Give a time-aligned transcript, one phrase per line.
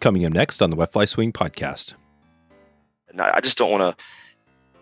[0.00, 1.94] Coming up next on the Wet Fly Swing podcast.
[3.08, 4.04] And I just don't want to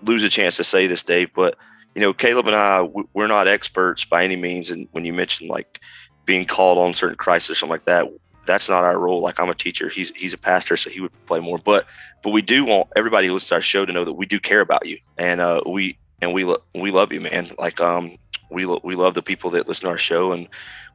[0.05, 1.57] lose a chance to say this, Dave, but
[1.95, 4.71] you know, Caleb and I, we're not experts by any means.
[4.71, 5.81] And when you mentioned like
[6.25, 8.07] being called on certain crisis or something like that,
[8.47, 9.21] that's not our role.
[9.21, 11.59] Like I'm a teacher, he's he's a pastor, so he would play more.
[11.59, 11.87] But
[12.23, 14.39] but we do want everybody who listens to our show to know that we do
[14.41, 17.51] care about you, and uh, we and we lo- we love you, man.
[17.59, 18.17] Like um,
[18.51, 20.49] we lo- we love the people that listen to our show, and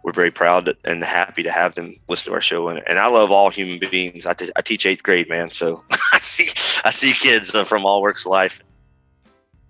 [0.03, 2.67] we're very proud and happy to have them listen to our show.
[2.67, 4.25] And, and I love all human beings.
[4.25, 6.49] I, t- I teach eighth grade, man, so I see
[6.83, 8.61] I see kids uh, from all works of life.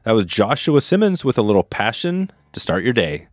[0.03, 3.27] That was Joshua Simmons with a little passion to start your day.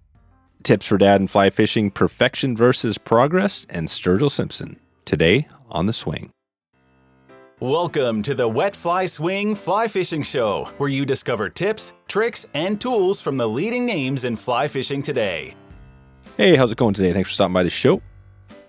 [0.63, 5.93] Tips for dad and fly fishing, perfection versus progress, and Sturgill Simpson today on the
[5.93, 6.31] swing.
[7.61, 12.81] Welcome to the Wet Fly Swing Fly Fishing Show, where you discover tips, tricks, and
[12.81, 15.55] tools from the leading names in fly fishing today.
[16.39, 17.13] Hey, how's it going today?
[17.13, 18.01] Thanks for stopping by the show.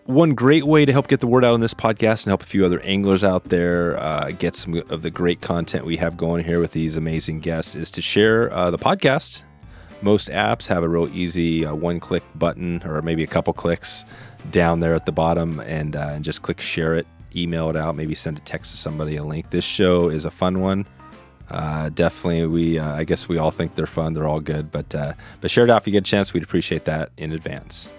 [0.07, 2.45] One great way to help get the word out on this podcast and help a
[2.45, 6.43] few other anglers out there uh, get some of the great content we have going
[6.43, 9.43] here with these amazing guests is to share uh, the podcast.
[10.01, 14.03] Most apps have a real easy uh, one click button or maybe a couple clicks
[14.49, 17.95] down there at the bottom and, uh, and just click share it email it out,
[17.95, 19.49] maybe send a text to somebody a link.
[19.49, 20.85] This show is a fun one.
[21.49, 24.13] Uh, definitely, we uh, I guess we all think they're fun.
[24.13, 26.33] They're all good, but uh, but share it out if you get a chance.
[26.33, 27.89] We'd appreciate that in advance.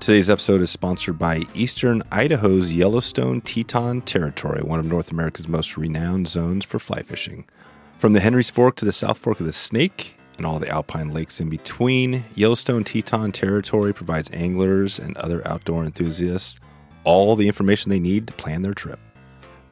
[0.00, 5.76] Today's episode is sponsored by Eastern Idaho's Yellowstone Teton Territory, one of North America's most
[5.76, 7.44] renowned zones for fly fishing.
[7.98, 11.12] From the Henry's Fork to the South Fork of the Snake and all the alpine
[11.12, 16.58] lakes in between, Yellowstone Teton Territory provides anglers and other outdoor enthusiasts
[17.04, 18.98] all the information they need to plan their trip.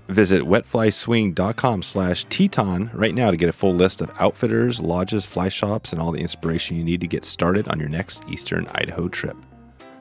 [0.08, 5.50] Visit wetflyswing.com slash Teton right now to get a full list of outfitters, lodges, fly
[5.50, 9.08] shops, and all the inspiration you need to get started on your next Eastern Idaho
[9.08, 9.36] trip.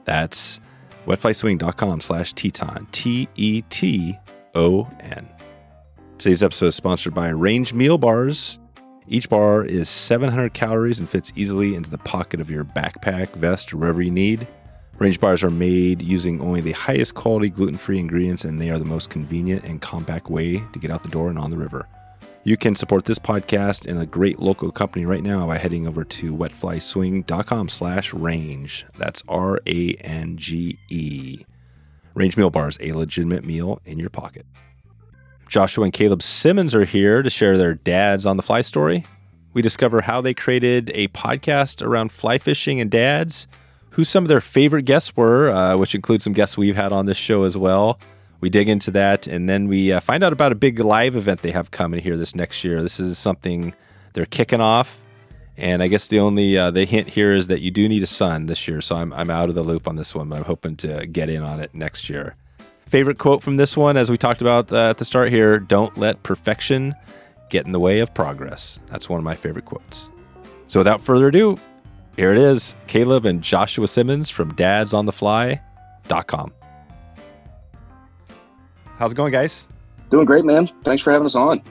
[0.06, 0.62] That's
[1.06, 4.18] wetflyswing.com slash Teton, T E T
[4.56, 5.28] O N.
[6.18, 8.60] Today's episode is sponsored by Range Meal Bars.
[9.10, 13.74] Each bar is 700 calories and fits easily into the pocket of your backpack, vest,
[13.74, 14.48] or wherever you need.
[15.00, 18.80] Range bars are made using only the highest quality gluten free ingredients, and they are
[18.80, 21.88] the most convenient and compact way to get out the door and on the river.
[22.44, 26.04] You can support this podcast and a great local company right now by heading over
[26.04, 28.86] to wetflyswing.com slash range.
[28.98, 31.46] That's R A N G E.
[32.16, 34.48] Range Meal Bars, a legitimate meal in your pocket.
[35.48, 39.06] Joshua and Caleb Simmons are here to share their dads on the fly story.
[39.54, 43.48] We discover how they created a podcast around fly fishing and dads
[43.98, 47.08] who some of their favorite guests were, uh, which includes some guests we've had on
[47.08, 48.00] this show as well.
[48.40, 51.42] We dig into that, and then we uh, find out about a big live event
[51.42, 52.84] they have coming here this next year.
[52.84, 53.74] This is something
[54.14, 55.02] they're kicking off,
[55.58, 58.08] and I guess the only uh, the hint here is that you do need a
[58.08, 58.82] son this year.
[58.82, 61.32] So I'm I'm out of the loop on this one, but I'm hoping to get
[61.32, 62.36] in on it next year.
[62.86, 65.98] Favorite quote from this one, as we talked about uh, at the start here: "Don't
[65.98, 66.94] let perfection
[67.50, 70.12] get in the way of progress." That's one of my favorite quotes.
[70.68, 71.58] So without further ado,
[72.18, 76.54] here it is Caleb and Joshua Simmons from dadsonthefly.com.
[78.98, 79.68] How's it going, guys?
[80.10, 80.68] Doing great, man.
[80.84, 81.62] Thanks for having us on.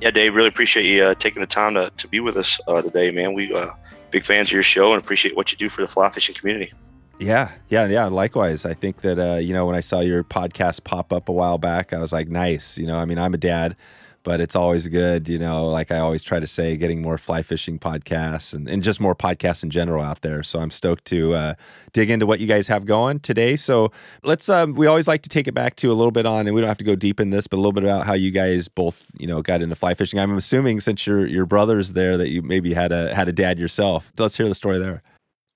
[0.00, 2.82] Yeah, Dave, really appreciate you uh, taking the time to, to be with us uh,
[2.82, 3.32] today, man.
[3.34, 3.70] We uh,
[4.10, 6.72] big fans of your show and appreciate what you do for the fly fishing community.
[7.18, 8.06] Yeah, yeah, yeah.
[8.06, 11.32] Likewise, I think that uh, you know when I saw your podcast pop up a
[11.32, 12.76] while back, I was like, nice.
[12.76, 13.76] You know, I mean, I'm a dad
[14.24, 17.42] but it's always good, you know, like I always try to say, getting more fly
[17.42, 20.42] fishing podcasts and, and just more podcasts in general out there.
[20.42, 21.54] So I'm stoked to uh,
[21.92, 23.54] dig into what you guys have going today.
[23.54, 23.92] So
[24.24, 26.54] let's, um, we always like to take it back to a little bit on, and
[26.54, 28.30] we don't have to go deep in this, but a little bit about how you
[28.30, 30.18] guys both, you know, got into fly fishing.
[30.18, 33.58] I'm assuming since your, your brother's there that you maybe had a, had a dad
[33.58, 34.10] yourself.
[34.18, 35.02] Let's hear the story there.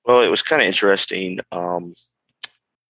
[0.04, 1.40] Well, it was kind of interesting.
[1.50, 1.94] Um,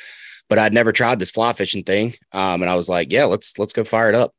[0.49, 3.59] But i'd never tried this fly fishing thing um, and i was like yeah let's
[3.59, 4.33] let's go fire it up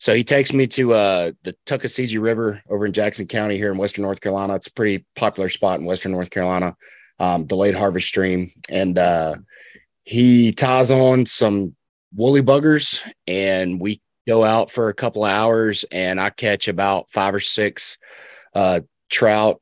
[0.00, 3.76] so he takes me to uh, the Tuckasegee River over in Jackson County here in
[3.76, 4.54] Western North Carolina.
[4.54, 6.74] It's a pretty popular spot in Western North Carolina,
[7.18, 8.50] um, delayed harvest stream.
[8.70, 9.34] And uh,
[10.04, 11.76] he ties on some
[12.16, 17.10] woolly buggers and we go out for a couple of hours and I catch about
[17.10, 17.98] five or six
[18.54, 18.80] uh,
[19.10, 19.60] trout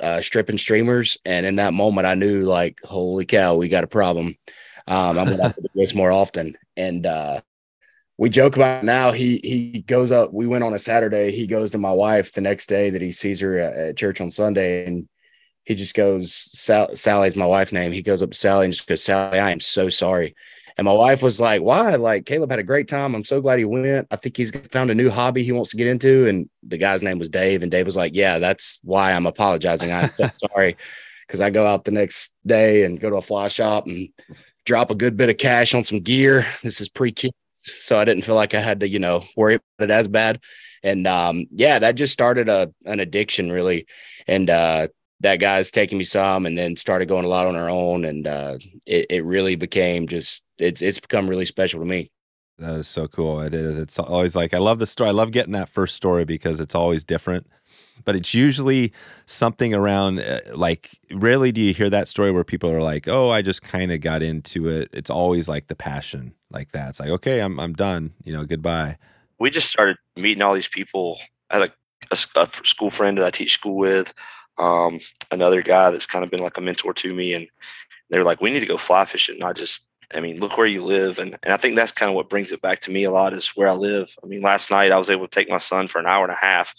[0.00, 1.18] uh, stripping streamers.
[1.24, 4.36] And in that moment, I knew like, holy cow, we got a problem.
[4.86, 6.56] Um, I'm going to do this more often.
[6.76, 7.40] And uh,
[8.20, 9.12] we joke about now.
[9.12, 10.30] He he goes up.
[10.30, 11.32] We went on a Saturday.
[11.32, 14.20] He goes to my wife the next day that he sees her at, at church
[14.20, 15.08] on Sunday, and
[15.64, 16.34] he just goes.
[16.34, 17.92] Sal, Sally's my wife's name.
[17.92, 20.36] He goes up to Sally and just goes, Sally, I am so sorry.
[20.76, 21.94] And my wife was like, "Why?
[21.94, 23.14] Like Caleb had a great time.
[23.14, 24.06] I'm so glad he went.
[24.10, 27.02] I think he's found a new hobby he wants to get into." And the guy's
[27.02, 29.90] name was Dave, and Dave was like, "Yeah, that's why I'm apologizing.
[29.92, 30.76] I'm so sorry."
[31.26, 34.10] Because I go out the next day and go to a fly shop and
[34.66, 36.44] drop a good bit of cash on some gear.
[36.62, 37.32] This is pre kid
[37.64, 40.40] so I didn't feel like I had to, you know, worry about it as bad.
[40.82, 43.86] And um, yeah, that just started a an addiction really.
[44.26, 44.88] And uh,
[45.20, 48.26] that guy's taking me some, and then started going a lot on our own, and
[48.26, 52.10] uh, it, it really became just it's it's become really special to me.
[52.58, 53.40] That is so cool.
[53.40, 53.78] It is.
[53.78, 55.08] It's always like I love the story.
[55.08, 57.46] I love getting that first story because it's always different
[58.04, 58.92] but it's usually
[59.26, 63.30] something around uh, like rarely do you hear that story where people are like oh
[63.30, 67.00] i just kind of got into it it's always like the passion like that it's
[67.00, 68.96] like okay i'm, I'm done you know goodbye
[69.38, 71.18] we just started meeting all these people
[71.50, 71.70] i had
[72.10, 74.12] a, a, a school friend that i teach school with
[74.58, 75.00] um,
[75.30, 77.46] another guy that's kind of been like a mentor to me and
[78.10, 80.84] they're like we need to go fly fishing not just I mean, look where you
[80.84, 81.18] live.
[81.18, 83.32] And, and I think that's kind of what brings it back to me a lot
[83.32, 84.14] is where I live.
[84.22, 86.32] I mean, last night I was able to take my son for an hour and
[86.32, 86.74] a half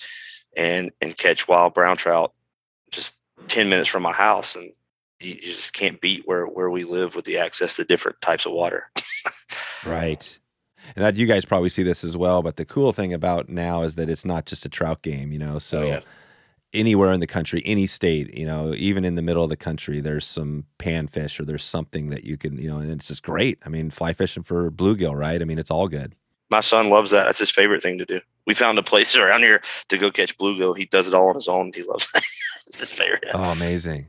[0.56, 2.33] and and catch wild brown trout
[2.92, 3.15] just
[3.48, 4.71] 10 minutes from my house and
[5.19, 8.45] you, you just can't beat where where we live with the access to different types
[8.45, 8.89] of water
[9.86, 10.38] right
[10.95, 13.83] and that you guys probably see this as well but the cool thing about now
[13.83, 16.00] is that it's not just a trout game you know so oh, yeah.
[16.74, 20.01] anywhere in the country any state you know even in the middle of the country
[20.01, 23.57] there's some panfish or there's something that you can you know and it's just great
[23.65, 26.15] i mean fly fishing for bluegill right i mean it's all good
[26.51, 27.24] my son loves that.
[27.24, 28.19] That's his favorite thing to do.
[28.45, 30.77] We found a place around here to go catch bluegill.
[30.77, 31.71] He does it all on his own.
[31.73, 32.23] He loves that.
[32.67, 33.25] it's his favorite.
[33.33, 34.07] Oh, amazing.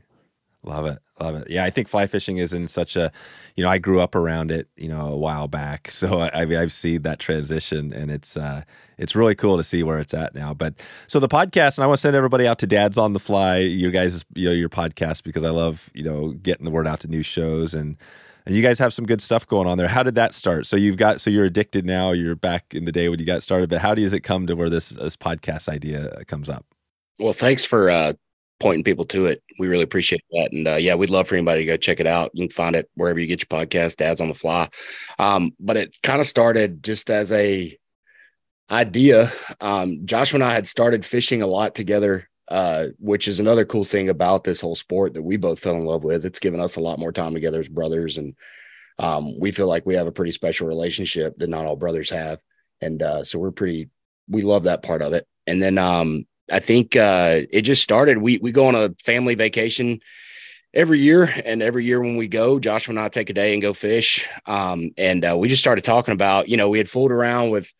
[0.65, 0.99] Love it.
[1.19, 1.49] Love it.
[1.49, 3.11] Yeah, I think fly fishing is in such a,
[3.55, 5.89] you know, I grew up around it, you know, a while back.
[6.03, 8.63] So I, I mean, I've seen that transition and it's, uh,
[8.97, 10.53] it's really cool to see where it's at now.
[10.53, 10.75] But
[11.07, 13.57] so the podcast, and I want to send everybody out to Dad's on the Fly,
[13.57, 17.01] your guys, you know, your podcast because I love, you know, getting the word out
[17.01, 17.97] to new shows and,
[18.45, 19.87] and you guys have some good stuff going on there.
[19.87, 20.65] How did that start?
[20.65, 22.11] So you've got so you're addicted now.
[22.11, 24.55] You're back in the day when you got started, but how does it come to
[24.55, 26.65] where this this podcast idea comes up?
[27.19, 28.13] Well, thanks for uh,
[28.59, 29.43] pointing people to it.
[29.59, 32.07] We really appreciate that, and uh, yeah, we'd love for anybody to go check it
[32.07, 32.31] out.
[32.33, 34.69] You can find it wherever you get your podcast, Dad's on the Fly.
[35.19, 37.77] Um, but it kind of started just as a
[38.69, 39.31] idea.
[39.61, 43.85] Um, Josh and I had started fishing a lot together uh, which is another cool
[43.85, 46.25] thing about this whole sport that we both fell in love with.
[46.25, 48.35] It's given us a lot more time together as brothers, and
[48.99, 52.41] um, we feel like we have a pretty special relationship that not all brothers have,
[52.81, 53.89] and uh, so we're pretty.
[54.29, 55.27] We love that part of it.
[55.47, 58.17] And then um, I think uh, it just started.
[58.17, 59.99] We we go on a family vacation
[60.73, 63.61] every year, and every year when we go, Joshua and I take a day and
[63.61, 64.27] go fish.
[64.45, 67.73] Um, and uh, we just started talking about, you know, we had fooled around with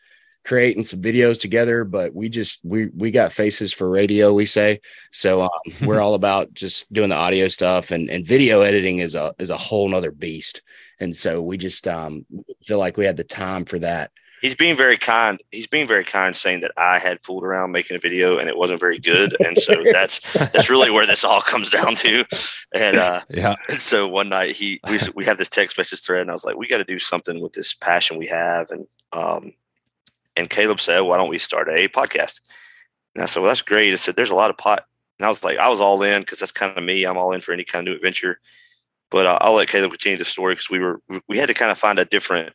[0.43, 4.81] creating some videos together, but we just we we got faces for radio, we say.
[5.11, 5.49] So um,
[5.85, 9.49] we're all about just doing the audio stuff and and video editing is a is
[9.49, 10.61] a whole nother beast.
[10.99, 12.25] And so we just um,
[12.63, 14.11] feel like we had the time for that.
[14.41, 15.41] He's being very kind.
[15.51, 18.57] He's being very kind, saying that I had fooled around making a video and it
[18.57, 22.25] wasn't very good, and so that's that's really where this all comes down to.
[22.75, 26.21] And uh, yeah, and so one night he we we have this text message thread,
[26.21, 28.85] and I was like, we got to do something with this passion we have, and
[29.13, 29.53] um,
[30.35, 32.41] and Caleb said, why don't we start a podcast?
[33.15, 33.93] And I said, well, that's great.
[33.93, 34.85] I said, there's a lot of pot.
[35.19, 37.05] And I was like, I was all in because that's kind of me.
[37.05, 38.39] I'm all in for any kind of new adventure.
[39.11, 41.71] but uh, I'll let Caleb continue the story because we were we had to kind
[41.71, 42.53] of find a different,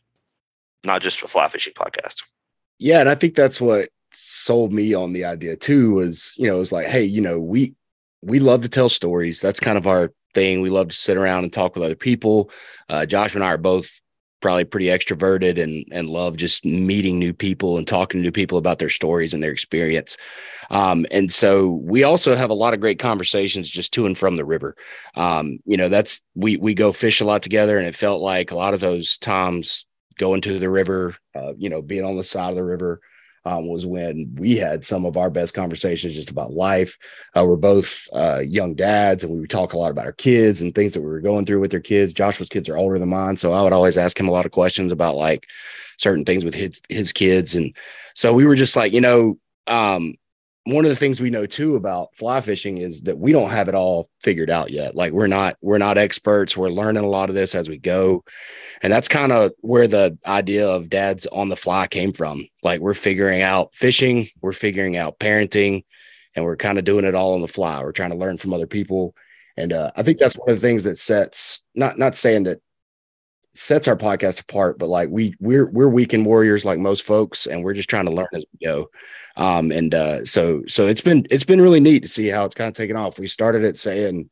[0.83, 2.21] not just a fly fishing podcast.
[2.79, 5.93] Yeah, and I think that's what sold me on the idea too.
[5.93, 7.75] Was you know it was like, hey, you know we
[8.21, 9.39] we love to tell stories.
[9.39, 10.61] That's kind of our thing.
[10.61, 12.51] We love to sit around and talk with other people.
[12.89, 14.01] Uh, Josh and I are both
[14.41, 18.57] probably pretty extroverted and and love just meeting new people and talking to new people
[18.57, 20.17] about their stories and their experience.
[20.69, 24.35] Um, and so we also have a lot of great conversations just to and from
[24.35, 24.75] the river.
[25.15, 28.51] Um, you know, that's we we go fish a lot together, and it felt like
[28.51, 29.85] a lot of those times
[30.17, 33.01] going to the river, uh, you know, being on the side of the river,
[33.45, 36.97] um, was when we had some of our best conversations just about life.
[37.35, 40.61] Uh, we're both uh, young dads, and we would talk a lot about our kids
[40.61, 42.13] and things that we were going through with their kids.
[42.13, 44.51] Joshua's kids are older than mine, so I would always ask him a lot of
[44.51, 45.47] questions about like
[45.97, 47.75] certain things with his his kids, and
[48.13, 50.15] so we were just like, you know, um,
[50.73, 53.67] one of the things we know too about fly fishing is that we don't have
[53.67, 54.95] it all figured out yet.
[54.95, 56.55] Like we're not we're not experts.
[56.55, 58.23] We're learning a lot of this as we go.
[58.81, 62.47] And that's kind of where the idea of dads on the fly came from.
[62.63, 65.83] Like we're figuring out fishing, we're figuring out parenting,
[66.35, 67.81] and we're kind of doing it all on the fly.
[67.83, 69.15] We're trying to learn from other people.
[69.57, 72.61] And uh, I think that's one of the things that sets not not saying that
[73.55, 77.63] sets our podcast apart, but like we we're we're weekend warriors like most folks, and
[77.63, 78.89] we're just trying to learn as we go.
[79.39, 82.53] Um, and uh, so so it's been it's been really neat to see how it's
[82.53, 83.17] kind of taken off.
[83.17, 84.29] We started it saying,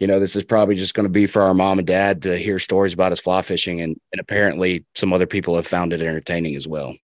[0.00, 2.36] you know, this is probably just going to be for our mom and dad to
[2.36, 6.02] hear stories about us fly fishing, and and apparently some other people have found it
[6.02, 6.96] entertaining as well.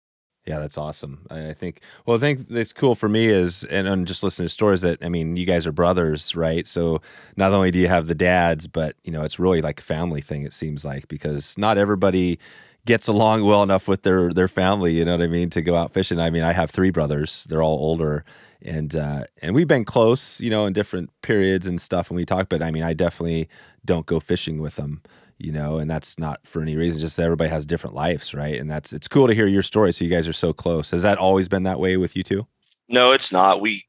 [0.46, 1.24] Yeah, that's awesome.
[1.30, 1.82] I think.
[2.04, 4.98] Well, I think that's cool for me is, and, and just listening to stories that
[5.00, 6.66] I mean, you guys are brothers, right?
[6.66, 7.00] So
[7.36, 10.22] not only do you have the dads, but you know, it's really like a family
[10.22, 10.42] thing.
[10.42, 12.40] It seems like because not everybody
[12.84, 14.92] gets along well enough with their their family.
[14.92, 15.50] You know what I mean?
[15.50, 16.18] To go out fishing.
[16.18, 17.44] I mean, I have three brothers.
[17.44, 18.24] They're all older,
[18.60, 22.10] and uh, and we've been close, you know, in different periods and stuff.
[22.10, 23.48] And we talk, but I mean, I definitely
[23.84, 25.02] don't go fishing with them
[25.42, 27.00] you know, and that's not for any reason.
[27.00, 28.58] Just that everybody has different lives, right?
[28.58, 29.92] And that's it's cool to hear your story.
[29.92, 30.92] So you guys are so close.
[30.92, 32.46] Has that always been that way with you two?
[32.88, 33.60] No, it's not.
[33.60, 33.84] We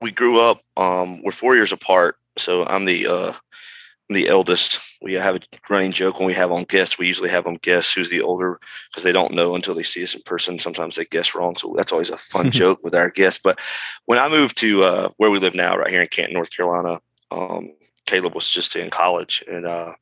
[0.00, 0.62] we grew up.
[0.78, 2.16] Um, we're four years apart.
[2.38, 3.32] So I'm the uh,
[4.08, 4.80] the eldest.
[5.04, 6.96] We have a running joke when we have on guests.
[6.96, 8.58] We usually have them guess who's the older
[8.90, 10.58] because they don't know until they see us in person.
[10.58, 13.38] Sometimes they guess wrong, so that's always a fun joke with our guests.
[13.42, 13.60] But
[14.06, 17.02] when I moved to uh, where we live now, right here in Canton, North Carolina,
[17.30, 17.74] um,
[18.06, 19.94] Caleb was just in college, and uh,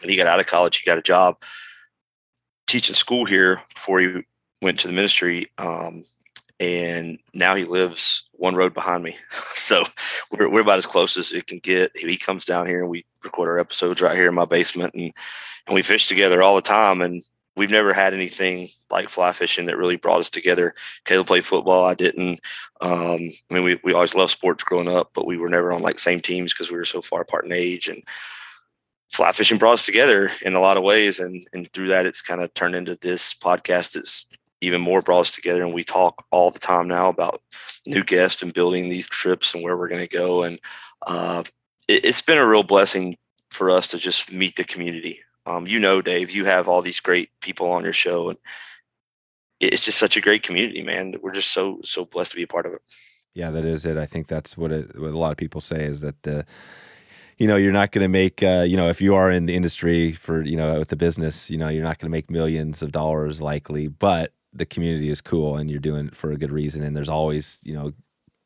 [0.00, 1.36] when he got out of college, he got a job
[2.66, 4.22] teaching school here before he
[4.60, 5.48] went to the ministry.
[5.58, 6.04] Um,
[6.60, 9.16] and now he lives one road behind me.
[9.54, 9.84] So
[10.30, 11.94] we're, we're about as close as it can get.
[11.96, 15.12] He comes down here and we record our episodes right here in my basement and,
[15.66, 17.02] and we fish together all the time.
[17.02, 17.22] And
[17.56, 20.74] we've never had anything like fly fishing that really brought us together.
[21.04, 21.84] Caleb played football.
[21.84, 22.40] I didn't.
[22.80, 25.82] Um, I mean, we, we always loved sports growing up, but we were never on
[25.82, 27.88] like same teams because we were so far apart in age.
[27.88, 28.02] And
[29.10, 32.20] fly fishing brought us together in a lot of ways and and through that it's
[32.20, 34.26] kind of turned into this podcast that's
[34.60, 37.40] even more brought us together and we talk all the time now about
[37.86, 40.58] new guests and building these trips and where we're going to go and
[41.06, 41.42] uh,
[41.88, 43.16] it, has been a real blessing
[43.50, 45.20] for us to just meet the community.
[45.46, 48.38] Um, you know dave you have all these great people on your show and
[49.60, 51.14] it's just such a great community man.
[51.22, 52.82] We're just so so blessed to be a part of it.
[53.34, 53.96] Yeah that is it.
[53.96, 56.44] I think that's what, it, what a lot of people say is that the
[57.38, 59.54] you know you're not going to make uh, you know if you are in the
[59.54, 62.82] industry for you know with the business you know you're not going to make millions
[62.82, 66.50] of dollars likely but the community is cool and you're doing it for a good
[66.52, 66.82] reason.
[66.82, 67.92] And there's always you know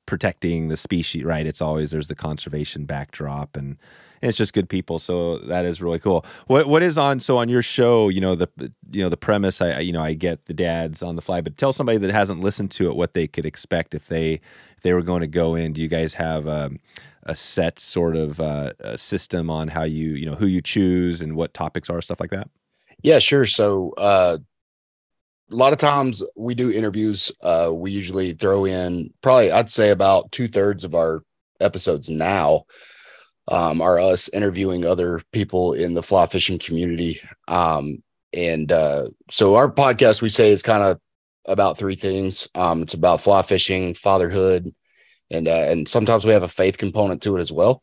[0.07, 1.47] protecting the species right?
[1.47, 3.77] It's always there's the conservation backdrop and,
[4.21, 4.99] and it's just good people.
[4.99, 6.25] So that is really cool.
[6.47, 8.49] What what is on so on your show you know the
[8.91, 11.57] you know the premise i you know i get the dads on the fly but
[11.57, 14.93] tell somebody that hasn't listened to it what they could expect if they if they
[14.93, 15.73] were going to go in.
[15.73, 16.79] Do you guys have um,
[17.23, 21.37] a set sort of uh, system on how you you know who you choose and
[21.37, 22.49] what topics are stuff like that?
[23.03, 23.45] Yeah sure.
[23.45, 24.39] So uh,
[25.51, 29.91] a lot of times we do interviews uh, we usually throw in probably i'd say
[29.91, 31.23] about two-thirds of our
[31.61, 32.65] episodes now
[33.49, 39.57] um, are us interviewing other people in the fly fishing community um, and uh, so
[39.57, 40.99] our podcast we say is kind of
[41.47, 44.73] about three things um, it's about fly fishing fatherhood
[45.33, 47.83] and uh, and sometimes we have a faith component to it as well.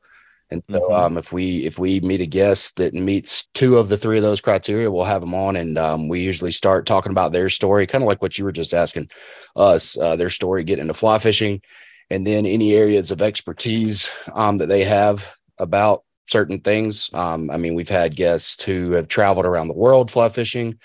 [0.52, 0.94] And so, mm-hmm.
[0.94, 4.24] um, if we if we meet a guest that meets two of the three of
[4.24, 7.86] those criteria, we'll have them on, and um, we usually start talking about their story,
[7.86, 9.10] kind of like what you were just asking
[9.56, 11.62] us, uh, their story, getting into fly fishing,
[12.10, 17.12] and then any areas of expertise um, that they have about certain things.
[17.14, 20.80] Um, I mean, we've had guests who have traveled around the world fly fishing.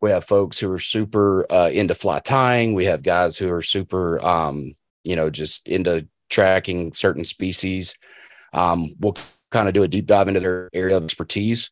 [0.00, 2.72] We have folks who are super uh, into fly tying.
[2.74, 4.74] We have guys who are super um,
[5.04, 7.94] you know, just into tracking certain species.
[8.52, 9.16] Um, we'll
[9.50, 11.70] kind of do a deep dive into their area of expertise,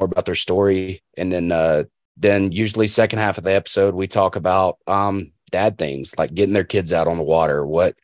[0.00, 1.84] more about their story, and then uh,
[2.16, 6.54] then usually second half of the episode we talk about um, dad things like getting
[6.54, 7.94] their kids out on the water, what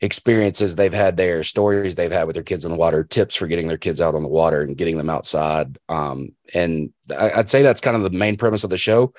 [0.00, 3.46] experiences they've had there, stories they've had with their kids on the water, tips for
[3.46, 5.78] getting their kids out on the water and getting them outside.
[5.88, 9.12] Um, and I, I'd say that's kind of the main premise of the show.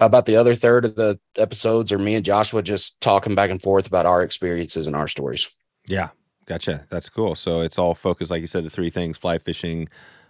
[0.00, 3.62] About the other third of the episodes are me and Joshua just talking back and
[3.62, 5.48] forth about our experiences and our stories.
[5.86, 6.08] Yeah,
[6.46, 6.86] gotcha.
[6.90, 7.34] That's cool.
[7.34, 9.88] So it's all focused, like you said, the three things: fly fishing,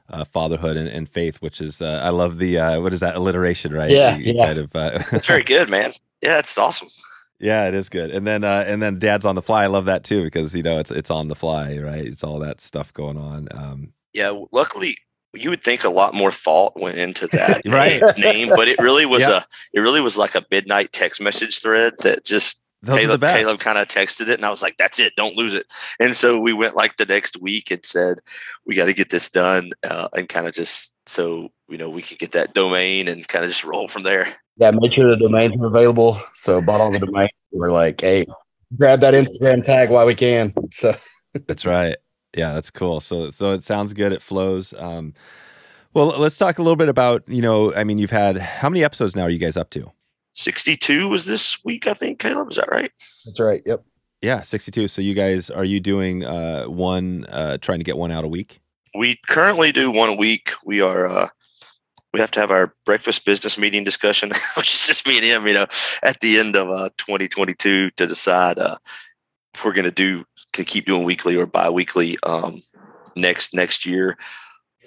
[0.08, 1.36] uh, fatherhood, and, and, faith.
[1.36, 3.90] Which is, uh, I love the uh, what is that alliteration, right?
[3.90, 4.46] Yeah, you, yeah.
[4.46, 5.92] Kind of, uh, That's very good, man.
[6.22, 6.88] Yeah, it's awesome.
[7.40, 8.10] Yeah, it is good.
[8.10, 9.64] And then uh, and then Dad's on the fly.
[9.64, 12.04] I love that too because you know it's it's on the fly, right?
[12.04, 13.48] It's all that stuff going on.
[13.52, 14.96] Um, yeah, luckily
[15.34, 19.04] you would think a lot more thought went into that right name, but it really
[19.04, 19.30] was Yep.
[19.30, 23.06] a it really was like a midnight text message thread that just those are the
[23.06, 23.36] Caleb, best.
[23.36, 25.64] Caleb kind of texted it, and I was like, "That's it, don't lose it."
[26.00, 28.20] And so we went like the next week and said,
[28.66, 32.02] "We got to get this done," uh, and kind of just so you know we
[32.02, 34.34] could get that domain and kind of just roll from there.
[34.56, 36.20] Yeah, make sure the domains are available.
[36.34, 37.30] So bought all the domains.
[37.50, 38.26] We're like, hey,
[38.76, 40.54] grab that Instagram tag while we can.
[40.72, 40.94] So
[41.46, 41.96] That's right.
[42.36, 43.00] Yeah, that's cool.
[43.00, 44.12] So so it sounds good.
[44.12, 44.74] It flows.
[44.74, 45.14] Um,
[45.92, 47.72] well, let's talk a little bit about you know.
[47.74, 49.22] I mean, you've had how many episodes now?
[49.22, 49.92] Are you guys up to?
[50.34, 52.18] Sixty-two was this week, I think.
[52.18, 52.90] Caleb, is that right?
[53.24, 53.62] that's right.
[53.64, 53.84] Yep.
[54.20, 54.88] Yeah, sixty-two.
[54.88, 58.28] So you guys are you doing uh, one, uh, trying to get one out a
[58.28, 58.60] week?
[58.96, 60.52] We currently do one a week.
[60.64, 61.28] We are uh,
[62.14, 65.46] we have to have our breakfast business meeting discussion, which is just me and him,
[65.48, 65.66] you know,
[66.02, 68.76] at the end of uh, 2022 to decide uh,
[69.52, 72.62] if we're going to do to keep doing weekly or bi-weekly um,
[73.16, 74.16] next next year.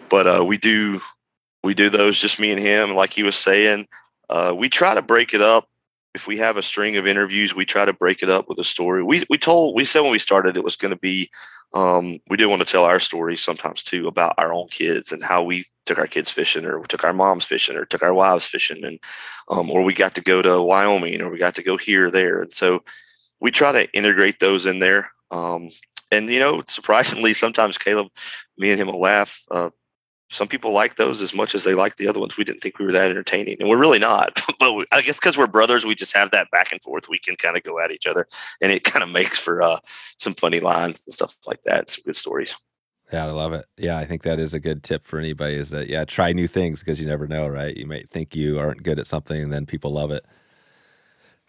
[0.10, 1.02] But uh, we do
[1.64, 2.96] we do those just me and him.
[2.96, 3.88] Like he was saying,
[4.30, 5.70] uh, we try to break it up.
[6.14, 8.64] If we have a string of interviews, we try to break it up with a
[8.64, 9.04] story.
[9.04, 11.30] We we told we said when we started it was going to be
[11.74, 15.24] um, we did want to tell our stories sometimes too about our own kids and
[15.24, 18.46] how we took our kids fishing or took our moms fishing or took our wives
[18.46, 19.00] fishing and
[19.50, 22.12] um, or we got to go to Wyoming or we got to go here or
[22.12, 22.84] there and so
[23.40, 25.70] we try to integrate those in there um,
[26.12, 28.08] and you know surprisingly sometimes Caleb
[28.58, 29.70] me and him will laugh uh,
[30.30, 32.80] some people like those as much as they like the other ones we didn't think
[32.80, 35.86] we were that entertaining and we're really not but we, I guess because we're brothers
[35.86, 38.28] we just have that back and forth we can kind of go at each other
[38.62, 39.80] and it kind of makes for uh,
[40.18, 42.56] some funny lines and stuff like that some good stories
[43.14, 43.66] Yeah, I love it.
[43.78, 45.56] Yeah, I think that is a good tip for anybody.
[45.56, 47.76] Is that yeah, try new things because you never know, right?
[47.76, 50.26] You might think you aren't good at something, and then people love it.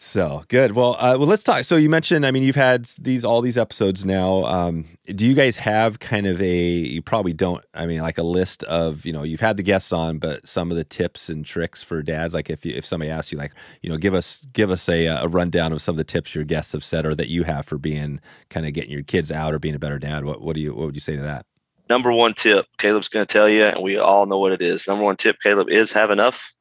[0.01, 0.77] So good.
[0.77, 1.65] Well, uh, well, let's talk.
[1.65, 4.45] So you mentioned, I mean, you've had these all these episodes now.
[4.45, 6.67] Um, do you guys have kind of a?
[6.69, 7.65] You probably don't.
[7.75, 10.71] I mean, like a list of you know you've had the guests on, but some
[10.71, 12.33] of the tips and tricks for dads.
[12.33, 15.07] Like if you, if somebody asks you, like you know, give us give us a,
[15.07, 17.67] a rundown of some of the tips your guests have said or that you have
[17.67, 20.25] for being kind of getting your kids out or being a better dad.
[20.25, 21.45] What what do you what would you say to that?
[21.89, 24.87] number one tip Caleb's going to tell you, and we all know what it is.
[24.87, 26.53] Number one tip, Caleb, is have enough.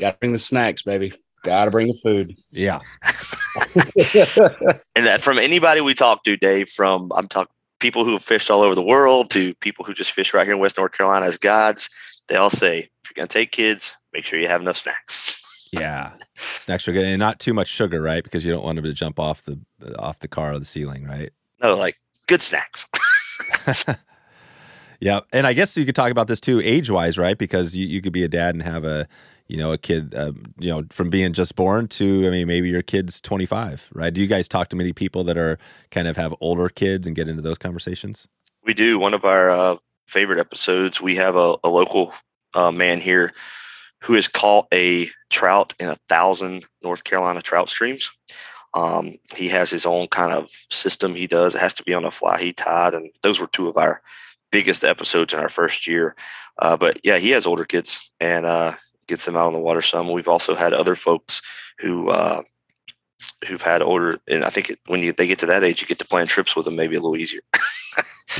[0.00, 1.12] Got to bring the snacks, baby.
[1.42, 2.36] Got to bring the food.
[2.50, 2.80] Yeah.
[4.94, 8.50] And that from anybody we talk to, Dave, from I'm talking people who have fished
[8.50, 11.26] all over the world to people who just fish right here in West North Carolina
[11.26, 11.88] as guides,
[12.28, 15.40] they all say, if you're going to take kids, make sure you have enough snacks.
[15.72, 16.12] Yeah,
[16.58, 18.24] snacks are good, and not too much sugar, right?
[18.24, 19.60] Because you don't want them to jump off the
[19.98, 21.30] off the car or the ceiling, right?
[21.62, 21.96] No, like
[22.26, 22.86] good snacks.
[25.00, 27.36] yeah, and I guess you could talk about this too, age wise, right?
[27.36, 29.06] Because you, you could be a dad and have a
[29.48, 32.68] you know a kid, uh, you know, from being just born to I mean maybe
[32.68, 34.12] your kid's twenty five, right?
[34.12, 35.58] Do you guys talk to many people that are
[35.90, 38.28] kind of have older kids and get into those conversations?
[38.68, 41.00] we do one of our uh, favorite episodes.
[41.00, 42.12] We have a, a local
[42.52, 43.32] uh, man here
[44.02, 48.10] who has caught a trout in a thousand North Carolina trout streams.
[48.74, 51.54] Um, he has his own kind of system he does.
[51.54, 54.02] It has to be on a fly he tied, and those were two of our
[54.52, 56.14] biggest episodes in our first year.
[56.58, 58.74] Uh, but yeah, he has older kids and uh,
[59.08, 60.10] gets them out on the water some.
[60.12, 61.42] We've also had other folks
[61.80, 62.42] who uh,
[63.46, 65.86] who've had older, and I think it, when you, they get to that age, you
[65.88, 67.40] get to plan trips with them maybe a little easier.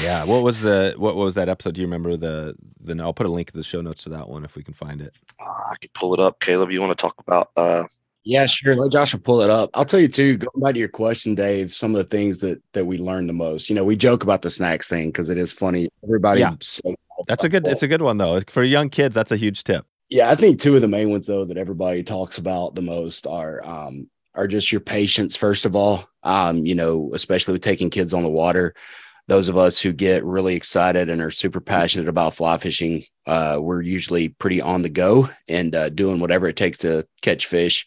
[0.03, 0.25] Yeah.
[0.25, 1.75] What was the what was that episode?
[1.75, 3.03] Do you remember the the?
[3.03, 5.01] I'll put a link to the show notes to that one if we can find
[5.01, 5.15] it.
[5.41, 6.39] Uh, I could pull it up.
[6.41, 7.51] Caleb, you want to talk about?
[7.57, 7.85] Uh,
[8.23, 8.77] Yeah, sure.
[8.77, 9.71] Let Joshua pull it up.
[9.75, 10.37] I'll tell you too.
[10.37, 11.73] Going back to your question, Dave.
[11.73, 13.71] Some of the things that that we learned the most.
[13.71, 15.89] You know, we joke about the snacks thing because it is funny.
[16.05, 16.41] Everybody.
[16.41, 16.55] Yeah.
[16.61, 16.95] says-
[17.27, 17.67] That's a good.
[17.67, 19.15] It's a good one though for young kids.
[19.15, 19.87] That's a huge tip.
[20.09, 23.27] Yeah, I think two of the main ones though that everybody talks about the most
[23.27, 26.09] are um are just your patience first of all.
[26.23, 28.75] Um, you know, especially with taking kids on the water.
[29.29, 33.59] Those of us who get really excited and are super passionate about fly fishing, uh,
[33.61, 37.87] we're usually pretty on the go and uh, doing whatever it takes to catch fish.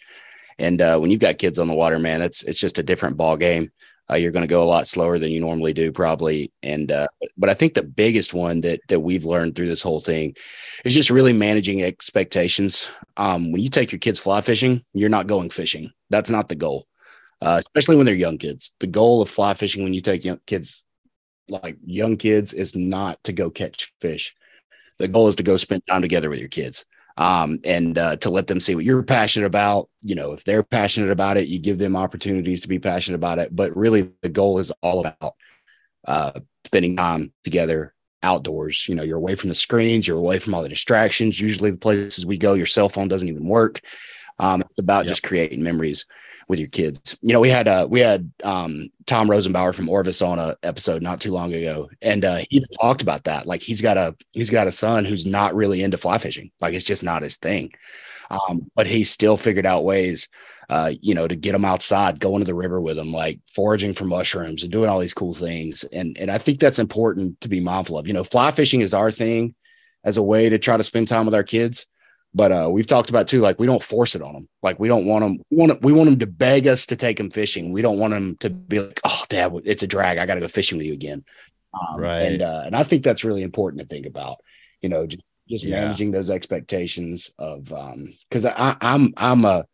[0.59, 3.17] And uh, when you've got kids on the water, man, it's it's just a different
[3.17, 3.71] ball game.
[4.11, 6.51] Uh, you're going to go a lot slower than you normally do probably.
[6.63, 10.01] And uh, but i think the biggest one that that we've learned through this whole
[10.01, 10.35] thing
[10.83, 12.87] is just really managing expectations.
[13.17, 15.91] Um, when you take your kids fly fishing you're not going fishing.
[16.09, 16.87] That's not the goal
[17.41, 18.71] uh, especially when they're young kids.
[18.79, 20.85] The goal of fly fishing when you take young kids
[21.49, 24.35] like young kids is not to go catch fish.
[24.99, 26.85] The goal is to go spend time together with your kids
[27.17, 29.89] um, and uh, to let them see what you're passionate about.
[30.01, 33.39] You know, if they're passionate about it, you give them opportunities to be passionate about
[33.39, 33.55] it.
[33.55, 35.35] But really, the goal is all about
[36.07, 37.93] uh, spending time together
[38.23, 38.87] outdoors.
[38.87, 41.39] You know, you're away from the screens, you're away from all the distractions.
[41.39, 43.81] Usually, the places we go, your cell phone doesn't even work.
[44.39, 45.09] Um, it's about yep.
[45.09, 46.05] just creating memories
[46.51, 47.17] with your kids.
[47.21, 51.01] You know, we had uh we had um Tom Rosenbauer from Orvis on a episode
[51.01, 53.47] not too long ago, and uh, he talked about that.
[53.47, 56.51] Like he's got a he's got a son who's not really into fly fishing.
[56.59, 57.71] Like it's just not his thing.
[58.29, 60.27] Um, but he still figured out ways,
[60.69, 63.93] uh, you know, to get him outside, going to the river with him, like foraging
[63.93, 65.85] for mushrooms and doing all these cool things.
[65.85, 68.07] And and I think that's important to be mindful of.
[68.07, 69.55] You know, fly fishing is our thing
[70.03, 71.87] as a way to try to spend time with our kids.
[72.33, 74.47] But uh, we've talked about too, like we don't force it on them.
[74.63, 75.39] Like we don't want them.
[75.49, 77.73] We want we want them to beg us to take them fishing.
[77.73, 80.17] We don't want them to be like, "Oh, Dad, it's a drag.
[80.17, 81.25] I got to go fishing with you again."
[81.73, 82.21] Um, right.
[82.21, 84.37] And uh, and I think that's really important to think about.
[84.81, 85.81] You know, just just yeah.
[85.81, 89.65] managing those expectations of um because I I'm I'm a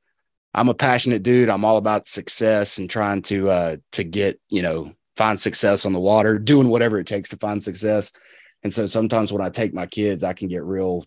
[0.54, 1.50] I'm a passionate dude.
[1.50, 5.94] I'm all about success and trying to uh to get you know find success on
[5.94, 8.12] the water, doing whatever it takes to find success.
[8.64, 11.06] And so sometimes when I take my kids, I can get real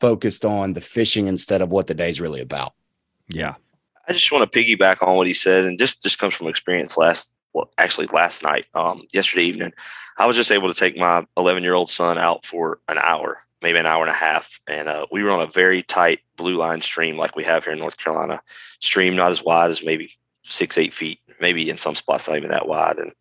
[0.00, 2.72] focused on the fishing instead of what the day's really about.
[3.28, 3.54] Yeah.
[4.08, 6.96] I just want to piggyback on what he said, and just just comes from experience.
[6.96, 9.72] Last, well, actually last night, um, yesterday evening,
[10.16, 13.42] I was just able to take my 11 year old son out for an hour,
[13.60, 16.56] maybe an hour and a half, and uh, we were on a very tight blue
[16.56, 18.40] line stream like we have here in North Carolina.
[18.80, 22.50] Stream not as wide as maybe six, eight feet, maybe in some spots not even
[22.50, 23.12] that wide, and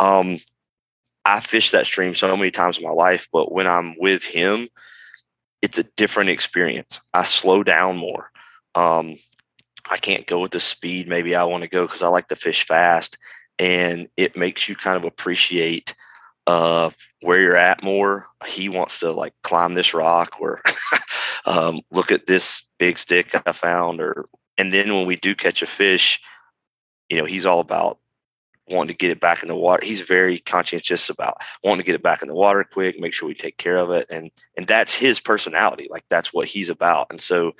[0.00, 0.40] um,
[1.24, 4.68] I fished that stream so many times in my life, but when I'm with him
[5.66, 7.00] it's a different experience.
[7.12, 8.30] I slow down more.
[8.76, 9.18] Um,
[9.90, 12.36] I can't go with the speed maybe I want to go because I like to
[12.36, 13.18] fish fast,
[13.58, 15.92] and it makes you kind of appreciate
[16.46, 18.28] uh, where you're at more.
[18.46, 20.62] He wants to like climb this rock or
[21.46, 24.26] um, look at this big stick I found, or
[24.56, 26.20] and then when we do catch a fish,
[27.10, 27.98] you know, he's all about
[28.68, 29.84] wanting to get it back in the water.
[29.84, 33.28] He's very conscientious about wanting to get it back in the water quick, make sure
[33.28, 34.06] we take care of it.
[34.10, 35.88] And and that's his personality.
[35.90, 37.08] Like that's what he's about.
[37.10, 37.52] And so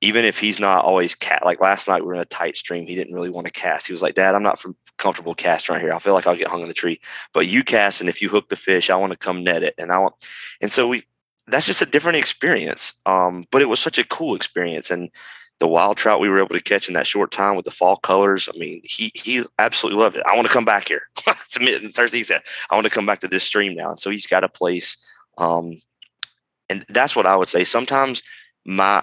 [0.00, 2.86] even if he's not always cat like last night we were in a tight stream,
[2.86, 3.86] he didn't really want to cast.
[3.86, 4.62] He was like, Dad, I'm not
[4.98, 5.92] comfortable casting right here.
[5.92, 7.00] I feel like I'll get hung in the tree.
[7.32, 9.74] But you cast and if you hook the fish, I want to come net it.
[9.78, 10.14] And I want
[10.60, 11.04] and so we
[11.48, 12.92] that's just a different experience.
[13.06, 14.90] Um, but it was such a cool experience.
[14.90, 15.10] And
[15.58, 17.96] the wild trout we were able to catch in that short time with the fall
[17.96, 18.48] colors.
[18.52, 20.22] I mean, he he absolutely loved it.
[20.26, 21.02] I want to come back here.
[21.16, 23.90] Thursday he said, I want to come back to this stream now.
[23.90, 24.96] And so he's got a place.
[25.38, 25.78] Um,
[26.68, 27.64] and that's what I would say.
[27.64, 28.22] Sometimes
[28.64, 29.02] my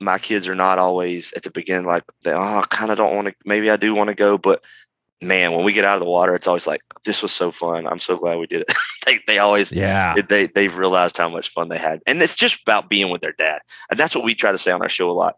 [0.00, 3.14] my kids are not always at the beginning like they oh I kind of don't
[3.14, 4.62] want to maybe I do want to go, but
[5.20, 7.86] man, when we get out of the water, it's always like this was so fun.
[7.86, 8.72] I'm so glad we did it.
[9.06, 12.62] they they always yeah they they've realized how much fun they had, and it's just
[12.62, 15.10] about being with their dad, and that's what we try to say on our show
[15.10, 15.36] a lot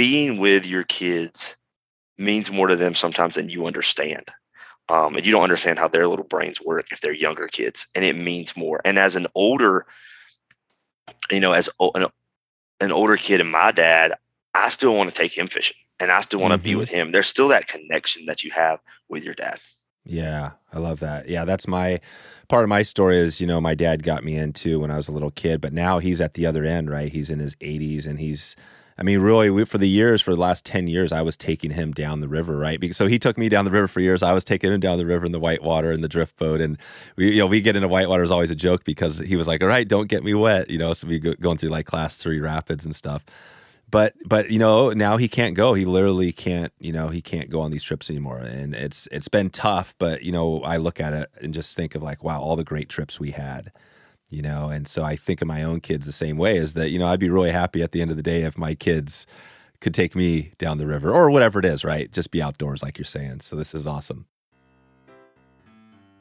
[0.00, 1.56] being with your kids
[2.16, 4.30] means more to them sometimes than you understand.
[4.88, 8.02] Um, and you don't understand how their little brains work if they're younger kids, and
[8.02, 8.80] it means more.
[8.82, 9.84] And as an older,
[11.30, 12.06] you know, as an,
[12.80, 14.14] an older kid and my dad,
[14.54, 16.64] I still want to take him fishing, and I still want to mm-hmm.
[16.64, 17.12] be with him.
[17.12, 19.58] There's still that connection that you have with your dad.
[20.06, 21.28] Yeah, I love that.
[21.28, 22.00] Yeah, that's my
[22.48, 25.08] part of my story is, you know, my dad got me into when I was
[25.08, 27.12] a little kid, but now he's at the other end, right?
[27.12, 28.56] He's in his 80s and he's
[29.00, 31.70] I mean, really, we, for the years, for the last 10 years, I was taking
[31.70, 32.78] him down the river, right?
[32.78, 34.22] Because, so he took me down the river for years.
[34.22, 36.60] I was taking him down the river in the whitewater and the drift boat.
[36.60, 36.76] And
[37.16, 39.62] we, you know, we get into whitewater is always a joke because he was like,
[39.62, 42.18] all right, don't get me wet, you know, so we go, going through like class
[42.18, 43.24] three rapids and stuff.
[43.90, 45.72] But, but, you know, now he can't go.
[45.72, 48.38] He literally can't, you know, he can't go on these trips anymore.
[48.38, 49.94] And it's, it's been tough.
[49.98, 52.64] But, you know, I look at it and just think of like, wow, all the
[52.64, 53.72] great trips we had
[54.30, 56.90] you know and so i think of my own kids the same way is that
[56.90, 59.26] you know i'd be really happy at the end of the day if my kids
[59.80, 62.12] could take me down the river or whatever it is right?
[62.12, 63.40] Just be outdoors like you're saying.
[63.40, 64.26] So this is awesome.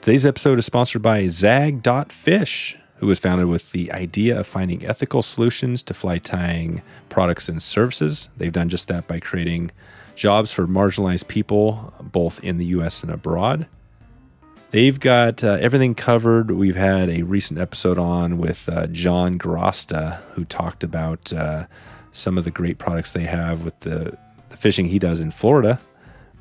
[0.02, 5.22] Today's episode is sponsored by zag.fish who was founded with the idea of finding ethical
[5.22, 8.28] solutions to fly tying products and services.
[8.38, 9.72] They've done just that by creating
[10.16, 13.68] jobs for marginalized people both in the us and abroad
[14.72, 16.52] They've got uh, everything covered.
[16.52, 21.66] We've had a recent episode on with uh, John Grosta, who talked about uh,
[22.12, 24.18] some of the great products they have with the,
[24.50, 25.80] the, fishing he does in Florida.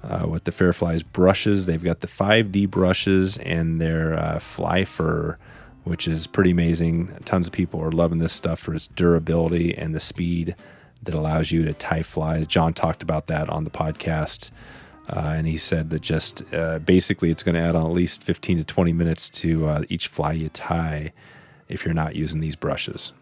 [0.02, 1.66] uh, with the Fairflies brushes.
[1.66, 5.36] They've got the 5D brushes and their uh, fly fur,
[5.84, 7.16] which is pretty amazing.
[7.24, 10.54] Tons of people are loving this stuff for its durability and the speed
[11.02, 12.46] that allows you to tie flies.
[12.46, 14.50] John talked about that on the podcast.
[15.08, 18.22] Uh, and he said that just uh, basically it's going to add on at least
[18.22, 21.12] 15 to 20 minutes to uh, each fly you tie
[21.68, 23.12] if you're not using these brushes.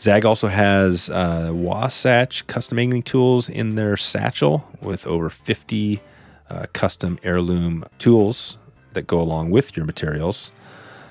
[0.00, 6.00] Zag also has uh, Wasatch custom angling tools in their satchel with over 50
[6.48, 8.56] uh, custom heirloom tools
[8.92, 10.50] that go along with your materials.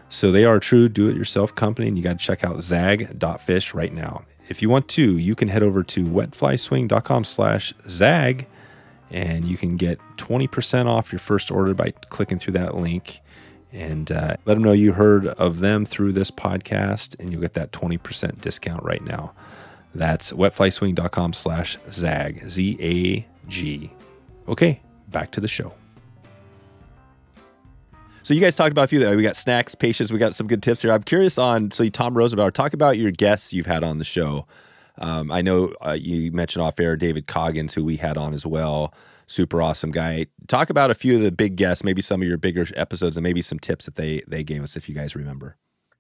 [0.10, 2.62] So they are a true do it yourself company, and you got to check out
[2.62, 4.24] zag.fish right now.
[4.48, 8.48] If you want to, you can head over to wetflyswing.com slash zag
[9.12, 13.22] and you can get 20% off your first order by clicking through that link
[13.72, 17.54] and uh, let them know you heard of them through this podcast and you'll get
[17.54, 19.34] that 20% discount right now
[19.96, 23.92] that's wetflyswing.com slash zag z-a-g
[24.48, 25.74] okay back to the show
[28.28, 29.00] so you guys talked about a few.
[29.00, 30.12] That we got snacks, patience.
[30.12, 30.92] We got some good tips here.
[30.92, 31.72] I'm curious on.
[31.72, 34.46] So Tom Rosenbauer, talk about your guests you've had on the show.
[35.00, 38.46] Um, I know uh, you mentioned off air David Coggins, who we had on as
[38.46, 38.94] well.
[39.28, 40.28] Super awesome guy.
[40.48, 43.24] Talk about a few of the big guests, maybe some of your bigger episodes, and
[43.24, 45.58] maybe some tips that they they gave us, if you guys remember.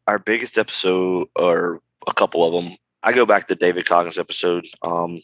[0.08, 4.66] Our biggest episode, or a couple of them, I go back to David Coggins episode.
[4.82, 5.22] Um,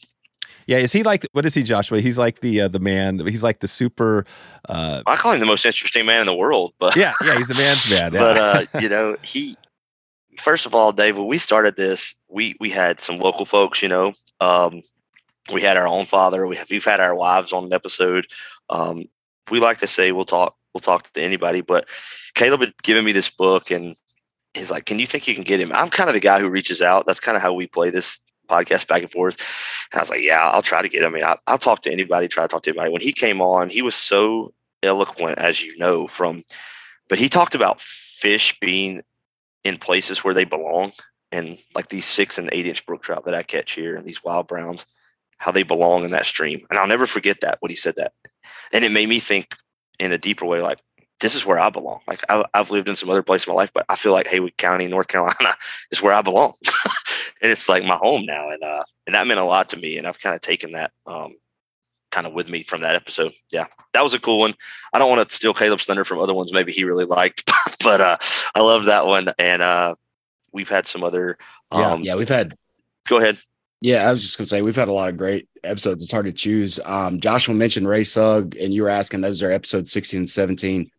[0.67, 1.99] yeah, is he like what is he, Joshua?
[1.99, 3.25] He's like the uh, the man.
[3.25, 4.25] He's like the super.
[4.67, 6.73] Uh, I call him the most interesting man in the world.
[6.79, 8.13] But yeah, yeah, he's the man's man.
[8.13, 8.19] Yeah.
[8.19, 9.55] but uh, you know, he
[10.43, 13.82] first of all, Dave, when we started this, we we had some local folks.
[13.82, 14.84] You know, um,
[15.51, 16.45] we had our own father.
[16.45, 18.27] We have, we've had our wives on an episode.
[18.69, 19.06] Um,
[19.49, 21.88] we like to say we'll talk we'll talk to anybody, but
[22.36, 23.95] Caleb had given me this book and
[24.53, 26.49] he's like, "Can you think you can get him?" I'm kind of the guy who
[26.49, 27.06] reaches out.
[27.06, 29.38] That's kind of how we play this podcast back and forth.
[29.91, 31.12] And I was like, yeah, I'll try to get him.
[31.12, 32.91] I mean, I, I'll talk to anybody, try to talk to anybody.
[32.91, 34.53] When he came on, he was so
[34.84, 36.43] eloquent, as you know, from,
[37.10, 39.01] but he talked about fish being
[39.63, 40.91] in places where they belong.
[41.32, 44.23] And like these six and eight inch brook trout that I catch here and these
[44.23, 44.86] wild browns,
[45.39, 46.65] how they belong in that stream.
[46.69, 48.13] And I'll never forget that when he said that.
[48.71, 49.56] And it made me think
[49.99, 50.80] in a deeper way, like,
[51.23, 52.02] this is where I belong.
[52.06, 54.28] Like I, have lived in some other place in my life, but I feel like
[54.28, 55.56] Haywood County, North Carolina,
[55.91, 56.54] is where I belong,
[57.41, 58.49] and it's like my home now.
[58.49, 59.97] And uh, and that meant a lot to me.
[59.97, 61.36] And I've kind of taken that um,
[62.13, 63.34] kind of with me from that episode.
[63.52, 64.54] Yeah, that was a cool one.
[64.93, 66.54] I don't want to steal Caleb's thunder from other ones.
[66.54, 67.49] Maybe he really liked,
[67.84, 68.17] but uh,
[68.56, 69.30] I love that one.
[69.39, 69.95] And uh,
[70.52, 71.38] we've had some other.
[71.71, 72.56] Um, yeah, yeah, we've had.
[73.08, 73.39] Go ahead.
[73.82, 76.04] Yeah, I was just gonna say we've had a lot of great episodes.
[76.04, 76.80] It's hard to choose.
[76.86, 80.89] Um, Joshua mentioned Ray Sugg, and you were asking those are episodes 16 and 17.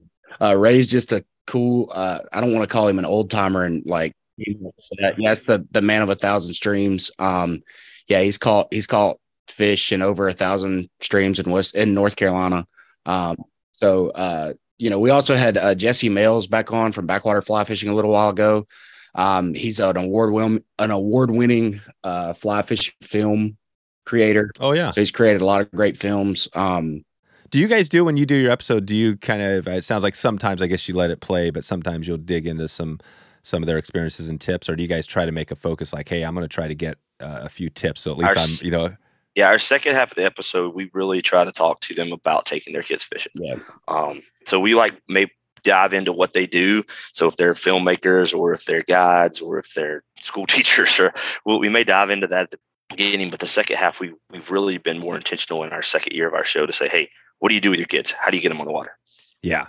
[0.41, 1.91] Uh, Ray's just a cool.
[1.95, 5.67] Uh, I don't want to call him an old timer and like yeah, that's the
[5.71, 7.11] the man of a thousand streams.
[7.19, 7.63] Um,
[8.09, 12.17] yeah, he's caught he's caught fish in over a thousand streams in West in North
[12.17, 12.67] Carolina.
[13.07, 13.37] Um,
[13.81, 17.65] so uh, you know, we also had uh, Jesse Males back on from Backwater Fly
[17.65, 18.67] Fishing a little while ago.
[19.15, 23.57] Um, he's an award win an award winning uh, fly fishing film
[24.05, 24.51] creator.
[24.59, 26.49] Oh yeah, so he's created a lot of great films.
[26.55, 27.05] Um,
[27.51, 28.87] do you guys do when you do your episode?
[28.87, 29.69] Do you kind of?
[29.69, 32.69] It sounds like sometimes I guess you let it play, but sometimes you'll dig into
[32.69, 32.99] some
[33.45, 35.93] some of their experiences and tips, or do you guys try to make a focus
[35.93, 38.37] like, hey, I'm going to try to get uh, a few tips, so at least
[38.37, 38.97] our, I'm, you know.
[39.35, 42.47] Yeah, our second half of the episode, we really try to talk to them about
[42.47, 43.33] taking their kids fishing.
[43.35, 43.57] Yeah.
[43.89, 44.23] Um.
[44.47, 45.29] So we like may
[45.65, 46.85] dive into what they do.
[47.13, 51.13] So if they're filmmakers, or if they're guides, or if they're school teachers, or
[51.45, 52.59] well, we may dive into that at the
[52.91, 53.31] beginning.
[53.31, 56.35] But the second half, we we've really been more intentional in our second year of
[56.35, 58.13] our show to say, hey, what do you do with your kids?
[58.19, 58.97] How do you get them on the water?
[59.43, 59.67] Yeah.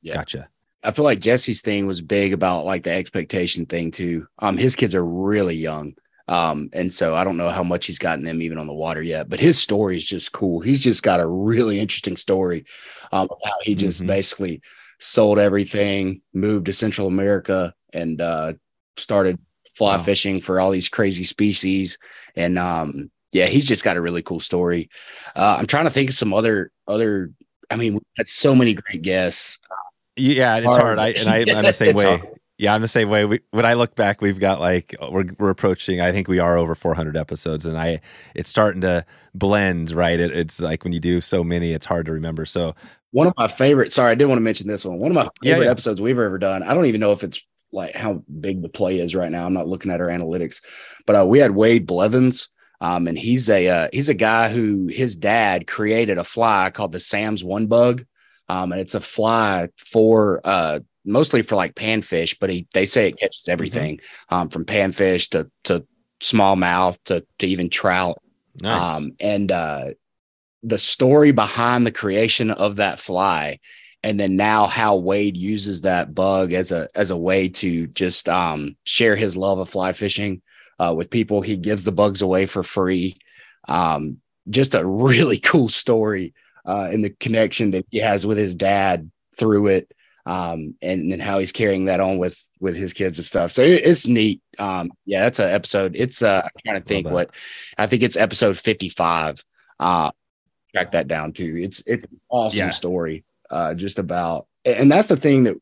[0.00, 0.14] Yeah.
[0.14, 0.48] Gotcha.
[0.84, 4.28] I feel like Jesse's thing was big about like the expectation thing too.
[4.38, 5.94] Um, his kids are really young.
[6.28, 9.02] Um, and so I don't know how much he's gotten them even on the water
[9.02, 10.60] yet, but his story is just cool.
[10.60, 12.66] He's just got a really interesting story
[13.12, 14.08] um, of how he just mm-hmm.
[14.08, 14.60] basically
[14.98, 18.52] sold everything, moved to Central America, and uh,
[18.96, 19.38] started
[19.74, 20.02] fly wow.
[20.02, 21.98] fishing for all these crazy species.
[22.36, 24.90] And um, yeah, he's just got a really cool story.
[25.34, 27.32] Uh, I'm trying to think of some other other.
[27.70, 29.58] I mean, we had so many great guests.
[30.16, 30.80] Yeah, it's hard.
[30.80, 30.98] hard.
[30.98, 32.18] I and I, am the same way.
[32.18, 32.37] Hard.
[32.58, 33.24] Yeah, I'm the same way.
[33.24, 36.00] We, when I look back, we've got like we're we're approaching.
[36.00, 38.00] I think we are over 400 episodes, and I
[38.34, 39.92] it's starting to blend.
[39.92, 42.44] Right, it, it's like when you do so many, it's hard to remember.
[42.44, 42.74] So
[43.12, 43.92] one of my favorite.
[43.92, 44.98] Sorry, I did want to mention this one.
[44.98, 45.70] One of my favorite yeah, yeah.
[45.70, 46.62] episodes we've ever done.
[46.62, 49.46] I don't even know if it's like how big the play is right now.
[49.46, 50.60] I'm not looking at our analytics,
[51.06, 52.48] but uh, we had Wade Blevins
[52.80, 56.92] um, and he's a uh, he's a guy who his dad created a fly called
[56.92, 58.04] the Sam's One Bug,
[58.48, 63.08] um, and it's a fly for uh, mostly for like panfish, but he they say
[63.08, 63.52] it catches mm-hmm.
[63.52, 64.34] everything mm-hmm.
[64.34, 65.86] um, from panfish to to
[66.20, 68.20] smallmouth to to even trout.
[68.60, 68.96] Nice.
[68.96, 69.84] Um, and uh,
[70.62, 73.58] the story behind the creation of that fly
[74.02, 78.28] and then now how Wade uses that bug as a as a way to just
[78.28, 80.40] um, share his love of fly fishing
[80.78, 81.40] uh, with people.
[81.40, 83.18] He gives the bugs away for free.
[83.66, 84.18] Um,
[84.48, 86.32] just a really cool story
[86.64, 89.92] uh, in the connection that he has with his dad through it,
[90.28, 93.50] um, and and how he's carrying that on with with his kids and stuff.
[93.50, 94.42] So it, it's neat.
[94.58, 95.96] Um, yeah, that's an episode.
[95.96, 97.30] It's uh, I'm trying to think what
[97.78, 99.42] I think it's episode 55.
[99.80, 100.10] Uh,
[100.74, 101.56] track that down too.
[101.56, 102.68] It's it's an awesome yeah.
[102.68, 105.56] story uh, just about, and that's the thing that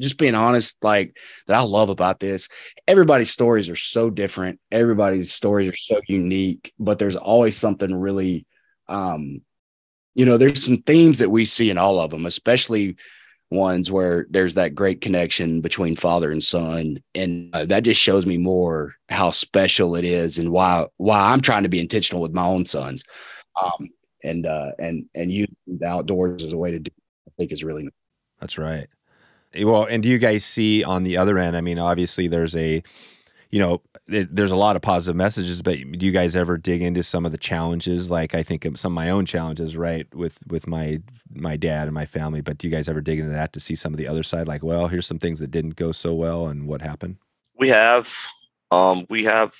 [0.00, 2.48] just being honest, like that I love about this.
[2.86, 4.58] Everybody's stories are so different.
[4.72, 8.46] Everybody's stories are so unique, but there's always something really,
[8.88, 9.42] um,
[10.14, 12.96] you know, there's some themes that we see in all of them, especially
[13.50, 18.26] ones where there's that great connection between father and son, and uh, that just shows
[18.26, 22.32] me more how special it is and why why I'm trying to be intentional with
[22.32, 23.04] my own sons,
[23.62, 23.88] um,
[24.22, 26.90] and uh, and and use the outdoors as a way to do
[27.26, 27.88] I think is really
[28.40, 28.88] that's right.
[29.58, 32.82] Well and do you guys see on the other end i mean obviously there's a
[33.50, 36.82] you know it, there's a lot of positive messages but do you guys ever dig
[36.82, 38.10] into some of the challenges?
[38.10, 41.00] Like i think some of my own challenges right with with my
[41.34, 43.74] my dad and my family but do you guys ever dig into that to see
[43.74, 44.48] some of the other side?
[44.48, 47.16] Like well here's some things that didn't go so well and what happened?
[47.58, 48.12] We have
[48.70, 49.54] um we have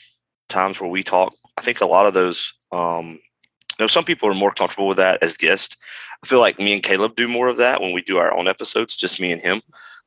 [0.49, 1.35] times where we talk.
[1.57, 3.21] I think a lot of those um
[3.79, 5.77] you know some people are more comfortable with that as guests.
[6.23, 8.49] I feel like me and Caleb do more of that when we do our own
[8.49, 9.63] episodes, just me and him.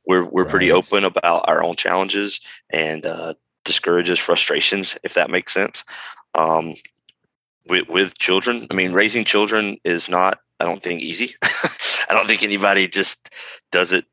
[0.06, 0.50] We're we're right.
[0.50, 5.84] pretty open about our own challenges and uh, discourages frustrations, if that makes sense.
[6.34, 6.74] Um,
[7.68, 11.34] with with children, I mean, raising children is not, I don't think, easy.
[11.42, 13.30] I don't think anybody just
[13.70, 14.04] does it.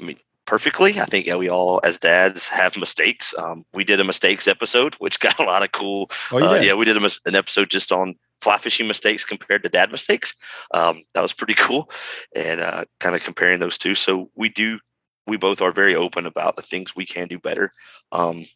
[0.00, 0.98] I mean, perfectly.
[1.00, 3.34] I think yeah, we all, as dads, have mistakes.
[3.38, 6.10] Um, we did a mistakes episode, which got a lot of cool.
[6.32, 6.46] Oh, yeah.
[6.46, 9.90] Uh, yeah, we did a, an episode just on fly fishing mistakes compared to dad
[9.90, 10.34] mistakes.
[10.72, 11.90] Um, that was pretty cool,
[12.34, 13.94] and uh, kind of comparing those two.
[13.94, 14.78] So we do,
[15.26, 17.72] we both are very open about the things we can do better.
[18.12, 18.46] Um,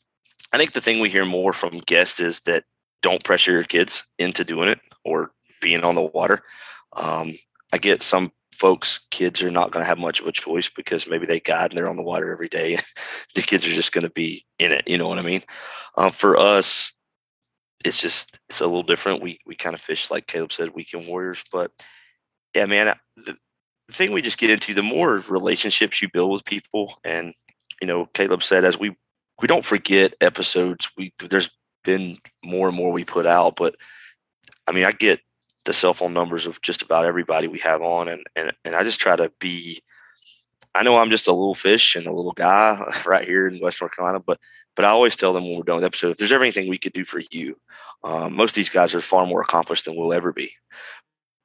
[0.52, 2.64] I think the thing we hear more from guests is that
[3.02, 6.42] don't pressure your kids into doing it or being on the water.
[6.94, 7.34] Um,
[7.72, 11.08] I get some folks, kids are not going to have much of a choice because
[11.08, 12.78] maybe they guide and they're on the water every day.
[13.34, 14.86] the kids are just going to be in it.
[14.86, 15.42] You know what I mean?
[15.96, 16.92] Um, for us,
[17.84, 19.22] it's just it's a little different.
[19.22, 21.42] We we kind of fish like Caleb said, weekend warriors.
[21.50, 21.72] But
[22.54, 23.36] yeah, man, the,
[23.88, 27.34] the thing we just get into, the more relationships you build with people, and
[27.80, 28.94] you know, Caleb said, as we
[29.42, 30.88] we don't forget episodes.
[30.96, 31.50] We there's
[31.84, 33.74] been more and more we put out, but
[34.66, 35.20] I mean, I get
[35.64, 38.84] the cell phone numbers of just about everybody we have on, and and and I
[38.84, 39.82] just try to be.
[40.74, 43.80] I know I'm just a little fish and a little guy right here in West
[43.80, 44.38] North Carolina, but
[44.74, 46.68] but I always tell them when we're done with the episode, if there's ever anything
[46.68, 47.58] we could do for you,
[48.04, 50.50] um, most of these guys are far more accomplished than we'll ever be.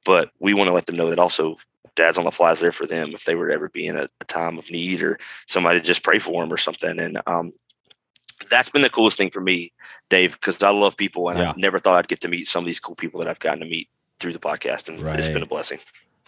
[0.06, 1.56] But we want to let them know that also
[1.94, 4.08] Dad's on the fly is there for them if they were ever be in a,
[4.20, 6.98] a time of need or somebody just pray for them or something.
[6.98, 7.52] And um,
[8.50, 9.72] that's been the coolest thing for me,
[10.08, 11.50] Dave, because I love people and yeah.
[11.50, 13.60] I never thought I'd get to meet some of these cool people that I've gotten
[13.60, 13.88] to meet
[14.20, 15.18] through the podcast, and right.
[15.18, 15.78] it's been a blessing.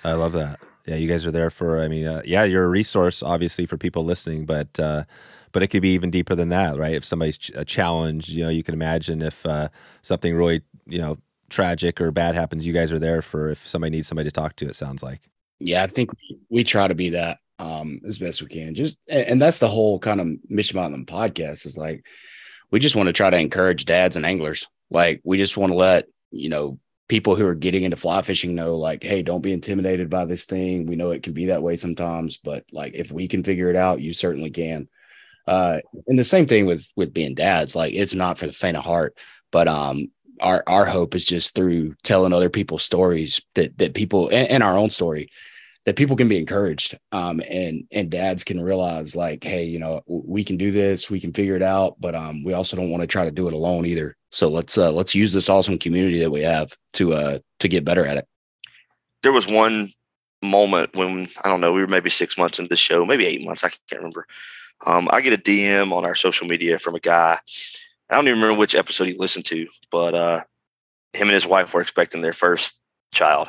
[0.04, 0.60] I love that.
[0.86, 1.80] Yeah, you guys are there for.
[1.80, 4.78] I mean, uh, yeah, you're a resource, obviously, for people listening, but.
[4.78, 5.04] Uh,
[5.52, 6.94] but it could be even deeper than that, right?
[6.94, 9.68] If somebody's ch- a challenge, you know, you can imagine if uh,
[10.02, 13.90] something really, you know, tragic or bad happens, you guys are there for if somebody
[13.90, 14.66] needs somebody to talk to.
[14.66, 15.29] It sounds like.
[15.60, 16.10] Yeah, I think
[16.48, 18.74] we try to be that um, as best we can.
[18.74, 22.04] Just and that's the whole kind of mission the podcast is like
[22.70, 24.66] we just want to try to encourage dads and anglers.
[24.90, 28.54] Like we just want to let you know people who are getting into fly fishing
[28.54, 31.60] know like hey don't be intimidated by this thing we know it can be that
[31.60, 34.88] way sometimes but like if we can figure it out you certainly can
[35.50, 37.74] uh, and the same thing with with being dads.
[37.74, 39.16] Like it's not for the faint of heart,
[39.50, 44.28] but um, our our hope is just through telling other people's stories that that people
[44.28, 45.30] and, and our own story
[45.86, 46.98] that people can be encouraged.
[47.12, 51.20] Um, and and dads can realize like hey you know we can do this we
[51.20, 53.54] can figure it out but um, we also don't want to try to do it
[53.54, 54.16] alone either.
[54.30, 57.84] So let's uh, let's use this awesome community that we have to uh to get
[57.84, 58.26] better at it.
[59.22, 59.92] There was one
[60.42, 63.44] moment when i don't know we were maybe six months into the show maybe eight
[63.44, 64.26] months i can't remember.
[64.86, 67.38] Um, I get a DM on our social media from a guy.
[68.10, 70.40] I don't even remember which episode he listened to, but uh,
[71.12, 72.78] him and his wife were expecting their first
[73.12, 73.48] child.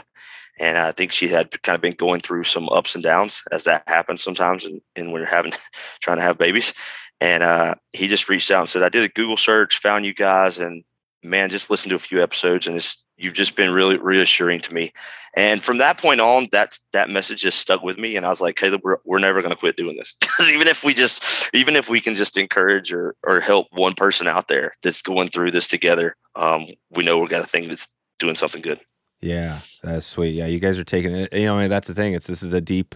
[0.59, 3.63] And I think she had kind of been going through some ups and downs as
[3.63, 4.65] that happens sometimes.
[4.65, 5.53] And, and when you're having,
[6.01, 6.73] trying to have babies.
[7.19, 10.13] And uh, he just reached out and said, I did a Google search, found you
[10.13, 10.83] guys, and
[11.23, 14.73] man, just listened to a few episodes and it's you've just been really reassuring to
[14.73, 14.91] me.
[15.33, 18.17] And from that point on, that that message just stuck with me.
[18.17, 20.67] And I was like, Caleb, we're, we're never going to quit doing this because even
[20.67, 24.47] if we just, even if we can just encourage or or help one person out
[24.47, 27.87] there that's going through this together, um, we know we've got a thing that's
[28.19, 28.79] doing something good.
[29.21, 30.31] Yeah, that's sweet.
[30.31, 31.31] Yeah, you guys are taking it.
[31.31, 32.13] You know, I mean, that's the thing.
[32.13, 32.95] It's this is a deep.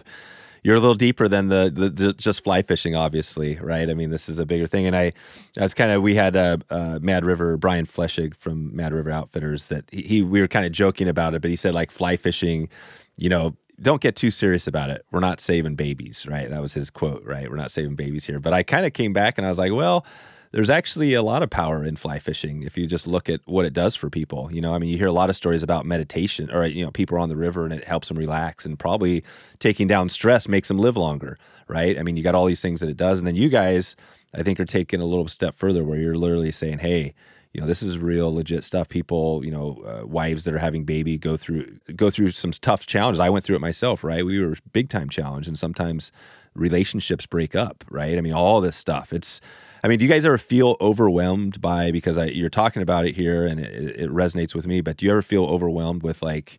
[0.66, 3.88] You're a little deeper than the, the, just fly fishing, obviously, right?
[3.88, 4.84] I mean, this is a bigger thing.
[4.84, 5.12] And I,
[5.56, 9.12] I was kind of we had a uh, Mad River Brian Flechsig from Mad River
[9.12, 11.92] Outfitters that he, he we were kind of joking about it, but he said like
[11.92, 12.68] fly fishing,
[13.16, 15.06] you know, don't get too serious about it.
[15.12, 16.50] We're not saving babies, right?
[16.50, 17.48] That was his quote, right?
[17.48, 18.40] We're not saving babies here.
[18.40, 20.04] But I kind of came back and I was like, well
[20.52, 23.64] there's actually a lot of power in fly fishing if you just look at what
[23.64, 24.50] it does for people.
[24.52, 26.90] You know, I mean, you hear a lot of stories about meditation or, you know,
[26.90, 29.24] people are on the river and it helps them relax and probably
[29.58, 31.38] taking down stress makes them live longer,
[31.68, 31.98] right?
[31.98, 33.18] I mean, you got all these things that it does.
[33.18, 33.96] And then you guys,
[34.34, 37.14] I think, are taking a little step further where you're literally saying, hey,
[37.52, 38.86] you know, this is real legit stuff.
[38.88, 42.84] People, you know, uh, wives that are having baby go through go through some tough
[42.84, 43.18] challenges.
[43.18, 44.26] I went through it myself, right?
[44.26, 46.12] We were big time challenge, and sometimes
[46.54, 48.18] relationships break up, right?
[48.18, 49.10] I mean, all this stuff.
[49.10, 49.40] It's
[49.82, 53.14] I mean, do you guys ever feel overwhelmed by because I, you're talking about it
[53.14, 54.80] here and it, it resonates with me?
[54.80, 56.58] But do you ever feel overwhelmed with like,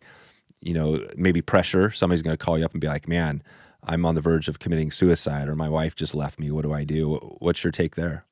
[0.60, 1.90] you know, maybe pressure?
[1.90, 3.42] Somebody's going to call you up and be like, "Man,
[3.84, 6.50] I'm on the verge of committing suicide," or "My wife just left me.
[6.50, 8.24] What do I do?" What's your take there?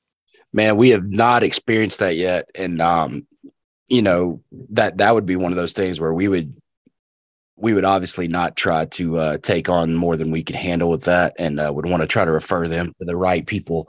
[0.53, 3.26] Man, we have not experienced that yet, and um,
[3.89, 6.55] you know that that would be one of those things where we would
[7.57, 11.05] we would obviously not try to uh, take on more than we could handle with
[11.05, 13.89] that, and uh, would want to try to refer them to the right people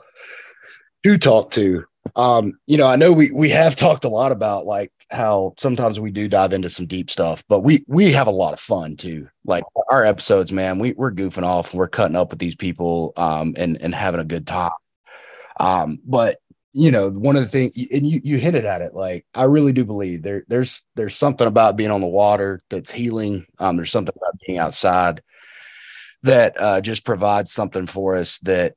[1.08, 1.86] do talk to.
[2.16, 6.00] Um, you know, I know we we have talked a lot about like how sometimes
[6.00, 8.96] we do dive into some deep stuff, but we we have a lot of fun
[8.96, 9.28] too.
[9.46, 13.14] Like our episodes, man, we we're goofing off and we're cutting up with these people
[13.18, 14.72] um and and having a good time.
[15.60, 16.40] Um, but
[16.74, 19.74] you know, one of the things and you you hinted at it, like I really
[19.74, 23.46] do believe there there's there's something about being on the water that's healing.
[23.60, 25.22] Um, there's something about being outside
[26.24, 28.74] that uh just provides something for us that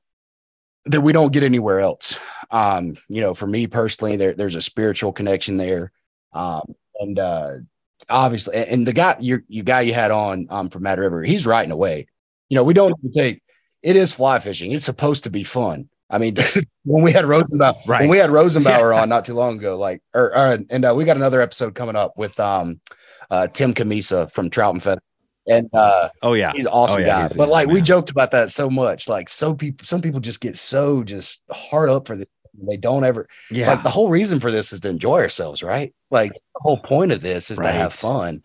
[0.86, 2.18] that we don't get anywhere else.
[2.50, 5.92] Um, you know, for me personally, there, there's a spiritual connection there.
[6.32, 7.50] Um, and uh,
[8.08, 11.46] obviously, and the guy you you guy you had on um, from Mad River, he's
[11.46, 12.06] right away.
[12.48, 13.42] You know, we don't take
[13.82, 14.72] it is fly fishing.
[14.72, 15.88] It's supposed to be fun.
[16.08, 16.36] I mean,
[16.84, 18.00] when we had Rosenbauer, right.
[18.00, 21.04] when we had Rosenbauer on not too long ago, like, or, or and uh, we
[21.04, 22.80] got another episode coming up with um,
[23.30, 25.00] uh, Tim Cammisa from Trout and Feather
[25.49, 26.53] and uh oh yeah.
[26.53, 27.34] he's an awesome oh, yeah, guy.
[27.36, 27.74] but like man.
[27.74, 29.09] we joked about that so much.
[29.09, 32.26] Like so people some people just get so just hard up for this
[32.62, 33.68] they don't ever yeah.
[33.68, 35.95] like the whole reason for this is to enjoy ourselves right?
[36.11, 37.66] Like the whole point of this is right.
[37.66, 38.43] to have fun.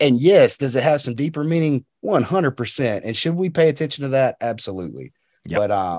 [0.00, 1.84] And yes does it have some deeper meaning?
[2.04, 4.36] 100% and should we pay attention to that?
[4.40, 5.12] Absolutely.
[5.46, 5.58] Yep.
[5.58, 5.98] but um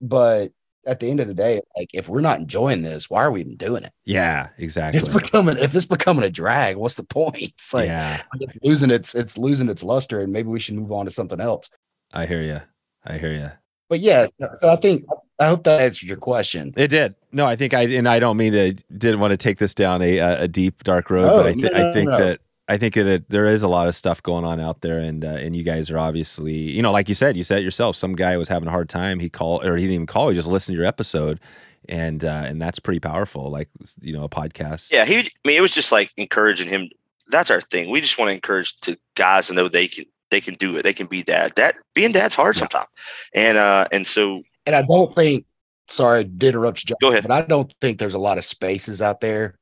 [0.00, 0.52] but
[0.86, 3.40] at the end of the day, like if we're not enjoying this, why are we
[3.40, 3.92] even doing it?
[4.04, 5.00] Yeah, exactly.
[5.00, 7.32] It's becoming if it's becoming a drag, what's the point?
[7.42, 8.22] It's like yeah.
[8.40, 11.40] it's losing its it's losing its luster, and maybe we should move on to something
[11.40, 11.70] else.
[12.12, 12.60] I hear you.
[13.04, 13.50] I hear you.
[13.88, 14.26] But yeah,
[14.62, 15.04] I think
[15.38, 16.72] I hope that answered your question.
[16.76, 17.14] It did.
[17.30, 20.02] No, I think I and I don't mean to didn't want to take this down
[20.02, 22.18] a a deep dark road, oh, but I, th- no, no, I think no.
[22.18, 22.40] that
[22.72, 25.26] I think it, it, there is a lot of stuff going on out there, and
[25.26, 27.96] uh, and you guys are obviously, you know, like you said, you said it yourself.
[27.96, 29.20] Some guy was having a hard time.
[29.20, 30.30] He called, or he didn't even call.
[30.30, 31.38] He just listened to your episode,
[31.86, 33.50] and uh, and that's pretty powerful.
[33.50, 33.68] Like
[34.00, 34.90] you know, a podcast.
[34.90, 35.18] Yeah, he.
[35.18, 36.88] I mean, it was just like encouraging him.
[37.28, 37.90] That's our thing.
[37.90, 40.82] We just want to encourage to guys to know they can they can do it.
[40.82, 41.52] They can be dad.
[41.56, 42.60] That being dad's hard yeah.
[42.60, 42.88] sometimes,
[43.34, 45.44] and uh and so and I don't think.
[45.88, 46.96] Sorry, I did interrupt you.
[47.02, 47.24] Go ahead.
[47.24, 49.56] But I don't think there's a lot of spaces out there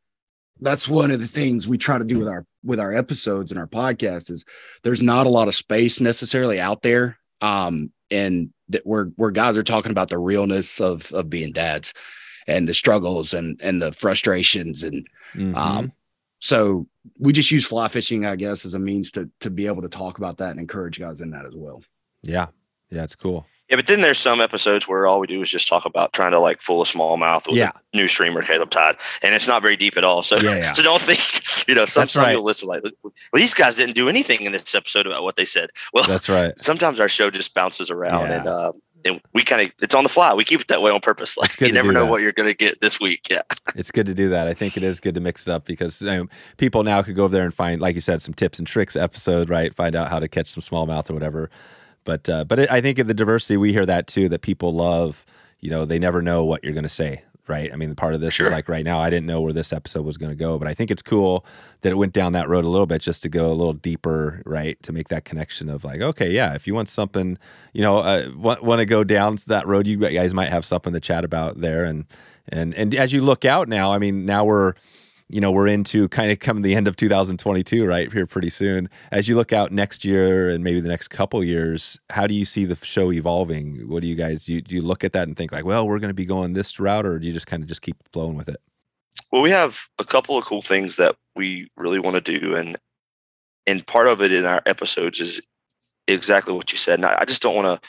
[0.60, 3.58] that's one of the things we try to do with our with our episodes and
[3.58, 4.44] our podcast is
[4.82, 7.18] there's not a lot of space necessarily out there.
[7.40, 11.92] Um and that where where guys are talking about the realness of of being dads
[12.46, 15.54] and the struggles and and the frustrations and mm-hmm.
[15.56, 15.92] um
[16.40, 16.86] so
[17.18, 19.88] we just use fly fishing i guess as a means to to be able to
[19.88, 21.82] talk about that and encourage guys in that as well.
[22.22, 22.48] Yeah.
[22.90, 25.68] Yeah it's cool yeah, but then there's some episodes where all we do is just
[25.68, 27.70] talk about trying to like fool a smallmouth with yeah.
[27.92, 30.22] a new streamer, Caleb Todd, and it's not very deep at all.
[30.22, 30.72] So, yeah, yeah.
[30.74, 31.86] so don't think you know.
[31.86, 32.32] Some, some right.
[32.32, 35.44] you'll listen like, well, these guys didn't do anything in this episode about what they
[35.44, 35.70] said.
[35.92, 36.52] Well, that's right.
[36.60, 38.72] Sometimes our show just bounces around, and uh,
[39.04, 40.34] and we kind of it's on the fly.
[40.34, 41.36] We keep it that way on purpose.
[41.40, 42.10] Like you never know that.
[42.10, 43.28] what you're going to get this week.
[43.30, 43.42] Yeah,
[43.74, 44.46] it's good to do that.
[44.46, 46.26] I think it is good to mix it up because you know,
[46.58, 48.94] people now could go over there and find, like you said, some tips and tricks
[48.94, 49.74] episode, right?
[49.74, 51.50] Find out how to catch some smallmouth or whatever.
[52.04, 54.74] But uh, but it, I think in the diversity we hear that too that people
[54.74, 55.24] love.
[55.60, 57.70] You know, they never know what you're going to say, right?
[57.70, 58.46] I mean, part of this sure.
[58.46, 60.66] is like right now, I didn't know where this episode was going to go, but
[60.66, 61.44] I think it's cool
[61.82, 64.42] that it went down that road a little bit just to go a little deeper,
[64.46, 64.82] right?
[64.84, 67.36] To make that connection of like, okay, yeah, if you want something,
[67.74, 70.94] you know, uh, want, want to go down that road, you guys might have something
[70.94, 71.84] to chat about there.
[71.84, 72.06] And
[72.48, 74.72] and and as you look out now, I mean, now we're
[75.32, 78.90] you know, we're into kind of coming the end of 2022 right here pretty soon.
[79.12, 82.44] As you look out next year and maybe the next couple years, how do you
[82.44, 83.88] see the show evolving?
[83.88, 84.54] What do you guys do?
[84.54, 86.54] You, do you look at that and think like, well, we're going to be going
[86.54, 88.60] this route, or do you just kind of just keep flowing with it?
[89.30, 92.76] Well, we have a couple of cool things that we really want to do, and
[93.66, 95.40] and part of it in our episodes is
[96.08, 96.98] exactly what you said.
[96.98, 97.88] And I, I just don't want to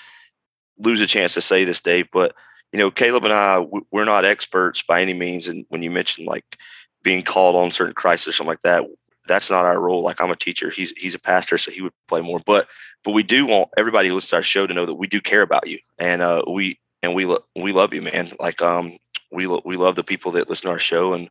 [0.77, 2.35] lose a chance to say this, Dave, but
[2.71, 5.47] you know, Caleb and I, we're not experts by any means.
[5.47, 6.57] And when you mentioned like
[7.03, 8.85] being called on certain crisis or something like that,
[9.27, 10.03] that's not our role.
[10.03, 12.41] Like I'm a teacher, he's he's a pastor, so he would play more.
[12.45, 12.67] But
[13.03, 15.21] but we do want everybody who listens to our show to know that we do
[15.21, 18.31] care about you, and uh, we and we lo- we love you, man.
[18.39, 18.97] Like um,
[19.31, 21.29] we lo- we love the people that listen to our show, and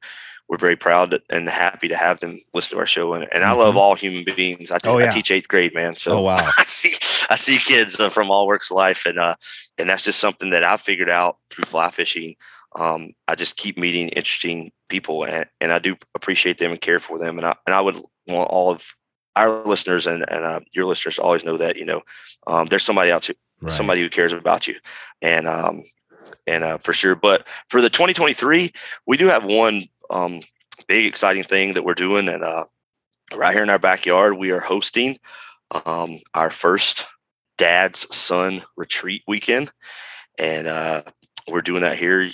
[0.51, 3.15] we're very proud and happy to have them listen to our show.
[3.15, 3.79] And, and I love mm-hmm.
[3.79, 4.73] all human beings.
[4.73, 5.09] I, t- oh, yeah.
[5.09, 5.95] I teach eighth grade, man.
[5.95, 6.51] So oh, wow.
[6.59, 6.95] I see
[7.31, 9.37] I see kids uh, from all works of life, and uh,
[9.79, 12.35] and that's just something that I figured out through fly fishing.
[12.79, 17.01] Um, I just keep meeting interesting people, and, and I do appreciate them and care
[17.01, 17.39] for them.
[17.39, 18.85] And I and I would want all of
[19.37, 22.03] our listeners and and uh, your listeners to always know that you know
[22.47, 23.75] um, there's somebody out to right.
[23.75, 24.77] somebody who cares about you,
[25.23, 25.85] and um,
[26.47, 27.15] and uh, for sure.
[27.15, 28.73] But for the 2023,
[29.07, 30.41] we do have one um,
[30.87, 32.65] big exciting thing that we're doing, and uh,
[33.35, 35.19] right here in our backyard, we are hosting
[35.87, 37.05] um, our first
[37.59, 39.71] dad's son retreat weekend,
[40.39, 41.03] and uh,
[41.49, 42.31] we're doing that here.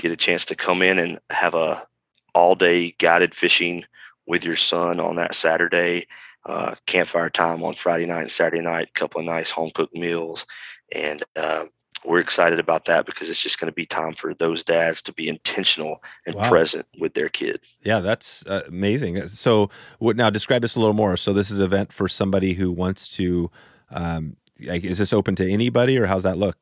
[0.00, 1.86] Get a chance to come in and have a
[2.34, 3.84] all day guided fishing
[4.26, 6.06] with your son on that Saturday.
[6.46, 9.94] Uh, campfire time on Friday night and Saturday night, a couple of nice home cooked
[9.94, 10.46] meals,
[10.94, 11.64] and uh,
[12.04, 15.12] we're excited about that because it's just going to be time for those dads to
[15.12, 16.48] be intentional and wow.
[16.48, 17.60] present with their kid.
[17.82, 19.28] Yeah, that's uh, amazing.
[19.28, 19.68] So,
[19.98, 20.30] what now?
[20.30, 21.16] Describe this a little more.
[21.16, 23.50] So, this is an event for somebody who wants to.
[23.90, 26.56] Um, like, is this open to anybody, or how's that look?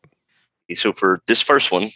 [0.74, 1.90] So, for this first one,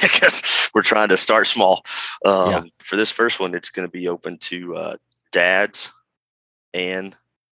[0.14, 1.84] I guess we're trying to start small.
[2.24, 2.62] Um, yeah.
[2.78, 4.96] For this first one, it's going to be open to uh,
[5.32, 5.90] dads
[6.72, 7.16] and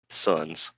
[0.09, 0.71] sons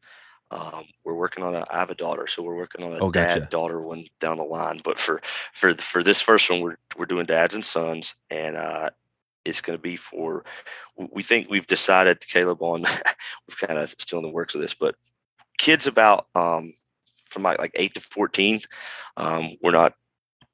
[0.51, 1.65] um, we're working on a.
[1.69, 3.49] I have a daughter, so we're working on a oh, dad gotcha.
[3.49, 4.81] daughter one down the line.
[4.83, 5.21] But for
[5.53, 8.91] for for this first one, we're we're doing dads and sons, and uh,
[9.43, 10.45] it's going to be for.
[10.97, 12.81] We think we've decided, Caleb, on
[13.47, 14.95] we've kind of still in the works of this, but
[15.57, 16.73] kids about um,
[17.29, 18.61] from like, like eight to fourteen,
[19.17, 19.93] um, we're not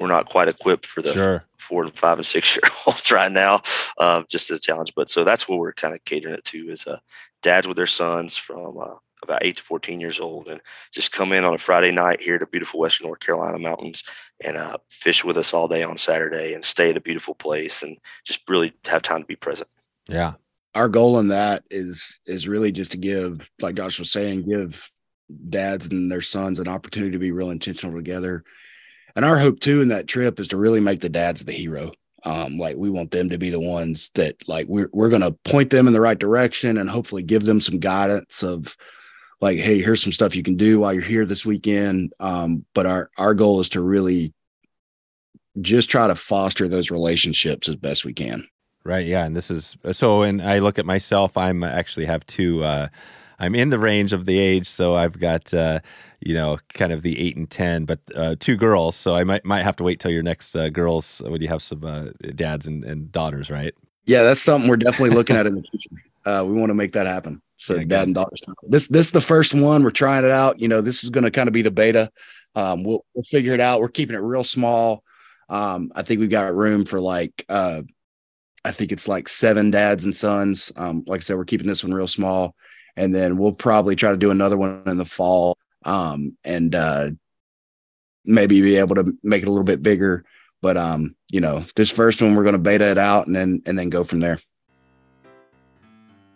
[0.02, 1.44] we're not quite equipped for the sure.
[1.58, 3.62] four and five and six year olds right now.
[3.98, 6.70] Uh, just as a challenge, but so that's what we're kind of catering it to
[6.70, 6.98] is uh,
[7.42, 11.32] dads with their sons from uh, about eight to 14 years old and just come
[11.32, 14.04] in on a Friday night here to beautiful Western North Carolina mountains
[14.44, 17.84] and uh, fish with us all day on Saturday and stay at a beautiful place
[17.84, 19.70] and just really have time to be present.
[20.10, 20.34] Yeah.
[20.74, 24.90] Our goal in that is, is really just to give, like Josh was saying, give
[25.50, 28.44] dads and their sons an opportunity to be real intentional together.
[29.16, 31.92] And our hope too in that trip is to really make the dads the hero.
[32.24, 35.72] Um, like we want them to be the ones that like we're we're gonna point
[35.72, 38.78] them in the right direction and hopefully give them some guidance of
[39.42, 42.14] like, hey, here's some stuff you can do while you're here this weekend.
[42.20, 44.34] Um, but our our goal is to really
[45.60, 48.48] just try to foster those relationships as best we can.
[48.84, 49.06] Right.
[49.06, 49.26] Yeah.
[49.26, 50.22] And this is so.
[50.24, 51.38] And I look at myself.
[51.38, 52.64] I'm actually have two.
[52.64, 52.88] Uh,
[53.40, 55.80] I'm in the range of the age, so I've got uh,
[56.22, 58.96] you know kind of the eight and ten, but uh, two girls.
[58.96, 61.62] So I might might have to wait till your next uh, girls when you have
[61.62, 62.06] some uh,
[62.36, 63.74] dads and, and daughters, right?
[64.06, 65.90] Yeah, that's something we're definitely looking at in the future.
[66.24, 67.42] Uh, we want to make that happen.
[67.56, 68.36] So yeah, dad and daughter.
[68.62, 69.84] This this is the first one.
[69.84, 70.60] We're trying it out.
[70.60, 72.12] You know, this is going to kind of be the beta.
[72.54, 73.80] Um, we'll we'll figure it out.
[73.80, 75.04] We're keeping it real small.
[75.50, 77.82] Um, I think we've got room for like uh,
[78.64, 80.72] I think it's like seven dads and sons.
[80.76, 82.56] Um, like I said, we're keeping this one real small,
[82.96, 85.58] and then we'll probably try to do another one in the fall.
[85.84, 87.10] Um, and uh,
[88.26, 90.24] maybe be able to make it a little bit bigger.
[90.62, 93.62] But um, you know, this first one we're going to beta it out and then
[93.66, 94.40] and then go from there.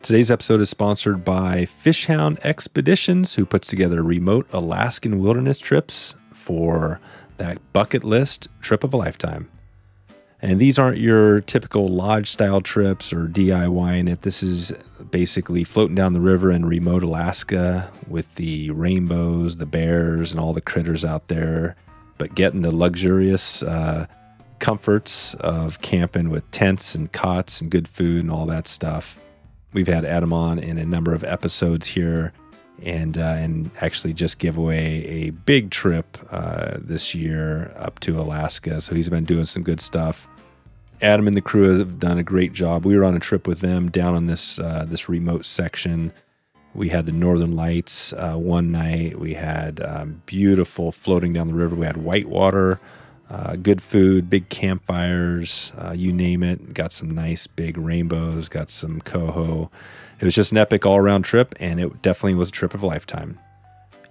[0.02, 7.00] Today's episode is sponsored by Fishhound Expeditions, who puts together remote Alaskan wilderness trips for
[7.38, 9.50] that bucket list trip of a lifetime.
[10.46, 14.22] And these aren't your typical lodge style trips or DIYing it.
[14.22, 14.72] This is
[15.10, 20.54] basically floating down the river in remote Alaska with the rainbows, the bears, and all
[20.54, 21.76] the critters out there,
[22.20, 24.06] but getting the luxurious uh,
[24.60, 29.20] comforts of camping with tents and cots and good food and all that stuff.
[29.74, 32.34] We've had Adam on in a number of episodes here,
[32.84, 38.22] and uh, and actually just give away a big trip uh, this year up to
[38.22, 38.80] Alaska.
[38.80, 40.28] So he's been doing some good stuff.
[41.02, 42.86] Adam and the crew have done a great job.
[42.86, 46.14] We were on a trip with them down on this uh, this remote section.
[46.74, 49.20] We had the Northern Lights uh, one night.
[49.20, 51.76] We had um, beautiful floating down the river.
[51.76, 52.80] We had whitewater
[53.30, 56.74] uh, good food, big campfires, uh, you name it.
[56.74, 59.72] Got some nice big rainbows, got some coho.
[60.20, 62.84] It was just an epic all around trip, and it definitely was a trip of
[62.84, 63.40] a lifetime.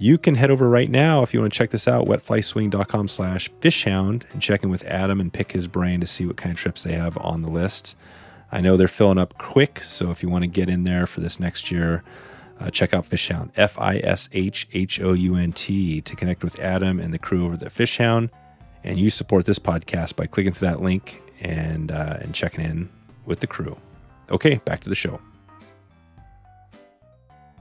[0.05, 3.51] You can head over right now if you want to check this out, wetflyswing.com slash
[3.63, 6.59] fishhound, and check in with Adam and pick his brain to see what kind of
[6.59, 7.97] trips they have on the list.
[8.53, 11.23] I know they're filling up quick, so if you want to get in there for
[11.23, 12.05] this next year,
[12.61, 16.45] uh, check out Fishhound, F I S H H O U N T, to connect
[16.45, 18.29] with Adam and the crew over at Fishhound.
[18.83, 22.91] And you support this podcast by clicking through that link and uh, and checking in
[23.25, 23.79] with the crew.
[24.31, 25.19] Okay, back to the show.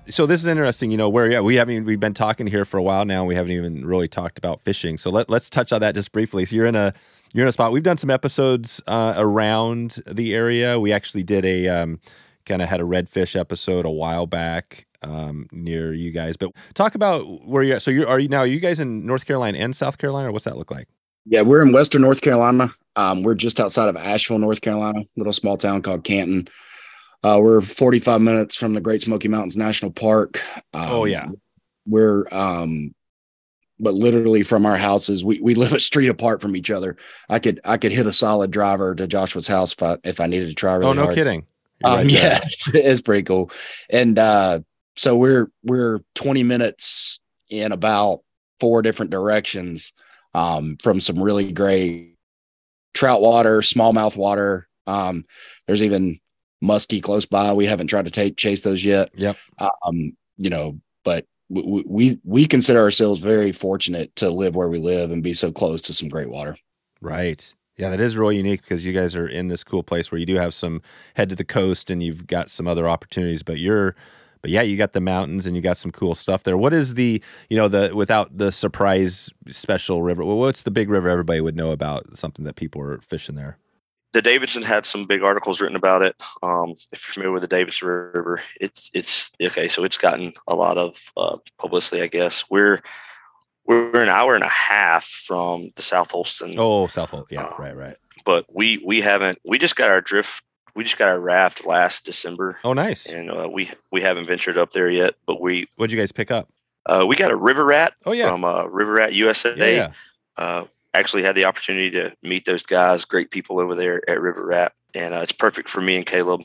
[0.09, 2.77] So this is interesting, you know, where yeah, we haven't we've been talking here for
[2.77, 3.23] a while now.
[3.23, 4.97] We haven't even really talked about fishing.
[4.97, 6.45] So let, let's touch on that just briefly.
[6.45, 6.93] So you're in a
[7.33, 7.71] you're in a spot.
[7.71, 10.79] We've done some episodes uh, around the area.
[10.79, 11.99] We actually did a um,
[12.45, 16.35] kind of had a redfish episode a while back um, near you guys.
[16.35, 17.81] But talk about where you're at.
[17.81, 18.39] So you are you now?
[18.39, 20.87] Are you guys in North Carolina and South Carolina, or what's that look like?
[21.25, 22.69] Yeah, we're in Western North Carolina.
[22.97, 26.49] Um, we're just outside of Asheville, North Carolina, little small town called Canton.
[27.23, 30.41] Uh, we're 45 minutes from the Great Smoky Mountains National Park.
[30.73, 31.29] Um, oh yeah,
[31.85, 32.93] we're um,
[33.79, 36.97] but literally from our houses, we we live a street apart from each other.
[37.29, 40.27] I could I could hit a solid driver to Joshua's house if I if I
[40.27, 40.73] needed to try.
[40.73, 41.15] Really oh no, hard.
[41.15, 41.45] kidding.
[41.83, 42.39] Um, right yeah,
[42.73, 43.51] it's pretty cool.
[43.89, 44.59] And uh,
[44.95, 47.19] so we're we're 20 minutes
[47.49, 48.21] in about
[48.59, 49.93] four different directions
[50.33, 52.15] um, from some really great
[52.93, 54.67] trout water, smallmouth water.
[54.87, 55.25] Um,
[55.67, 56.19] there's even
[56.63, 57.51] muskie close by.
[57.53, 59.09] We haven't tried to take chase those yet.
[59.15, 59.37] Yep.
[59.59, 64.79] Um, you know, but we, we we consider ourselves very fortunate to live where we
[64.79, 66.57] live and be so close to some great water.
[67.01, 67.53] Right.
[67.75, 70.27] Yeah, that is really unique because you guys are in this cool place where you
[70.27, 70.81] do have some
[71.15, 73.95] head to the coast and you've got some other opportunities, but you're
[74.43, 76.57] but yeah, you got the mountains and you got some cool stuff there.
[76.57, 80.23] What is the, you know, the without the surprise special river?
[80.23, 82.17] What's the big river everybody would know about?
[82.17, 83.57] Something that people are fishing there.
[84.13, 86.15] The Davidson had some big articles written about it.
[86.41, 89.67] Um, if you're familiar with the Davidson River, it's it's okay.
[89.67, 92.45] So it's gotten a lot of uh, publicity, I guess.
[92.49, 92.81] We're
[93.65, 96.53] we're an hour and a half from the South Holston.
[96.57, 97.37] Oh, South Holston.
[97.37, 97.97] Yeah, um, right, right.
[98.25, 99.39] But we we haven't.
[99.45, 100.43] We just got our drift.
[100.75, 102.57] We just got our raft last December.
[102.63, 103.05] Oh, nice.
[103.05, 105.15] And uh, we we haven't ventured up there yet.
[105.25, 105.67] But we.
[105.75, 106.49] What'd you guys pick up?
[106.85, 107.93] Uh, we got a river rat.
[108.05, 108.29] Oh yeah.
[108.29, 109.53] From uh, River Rat USA.
[109.55, 109.91] Yeah,
[110.37, 110.63] yeah.
[110.93, 113.05] Actually had the opportunity to meet those guys.
[113.05, 116.41] Great people over there at River Rat, and uh, it's perfect for me and Caleb,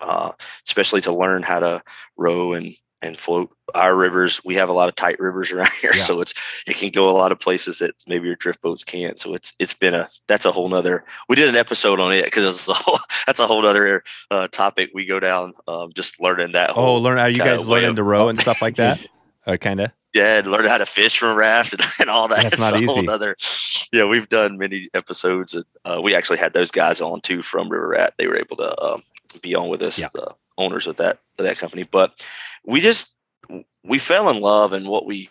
[0.00, 0.32] uh,
[0.66, 1.82] especially to learn how to
[2.16, 4.40] row and and float our rivers.
[4.44, 6.04] We have a lot of tight rivers around here, yeah.
[6.04, 6.34] so it's
[6.66, 9.20] it can go a lot of places that maybe your drift boats can't.
[9.20, 11.04] So it's it's been a that's a whole nother.
[11.28, 14.48] We did an episode on it because it's a whole that's a whole other uh,
[14.48, 14.90] topic.
[14.94, 16.76] We go down um, just learning that.
[16.76, 19.04] Oh, learn how you guys learning to row and stuff like that,
[19.46, 19.90] or kind of.
[20.14, 22.42] Yeah, and learn how to fish from a raft and, and all that.
[22.42, 23.08] That's not easy.
[23.08, 23.36] Other,
[23.92, 27.70] yeah, we've done many episodes, and uh, we actually had those guys on too from
[27.70, 28.14] River Rat.
[28.18, 29.02] They were able to um,
[29.40, 30.08] be on with us, yeah.
[30.12, 31.84] the owners of that of that company.
[31.84, 32.22] But
[32.64, 33.14] we just
[33.84, 35.30] we fell in love and what we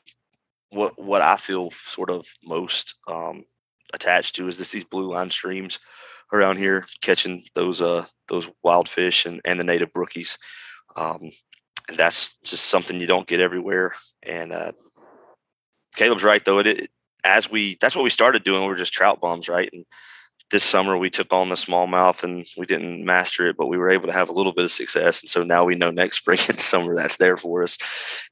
[0.69, 3.45] what what I feel sort of most um,
[3.93, 5.79] attached to is this these blue line streams
[6.33, 10.37] around here catching those uh those wild fish and, and the native brookies.
[10.95, 11.31] Um,
[11.91, 13.93] and that's just something you don't get everywhere.
[14.23, 14.71] And uh,
[15.95, 16.59] Caleb's right though.
[16.59, 16.89] It, it
[17.23, 18.61] as we that's what we started doing.
[18.61, 19.69] We were just trout bums, right?
[19.71, 19.85] And
[20.51, 23.89] this summer we took on the smallmouth and we didn't master it, but we were
[23.89, 25.21] able to have a little bit of success.
[25.21, 27.77] And so now we know next spring and summer that's there for us.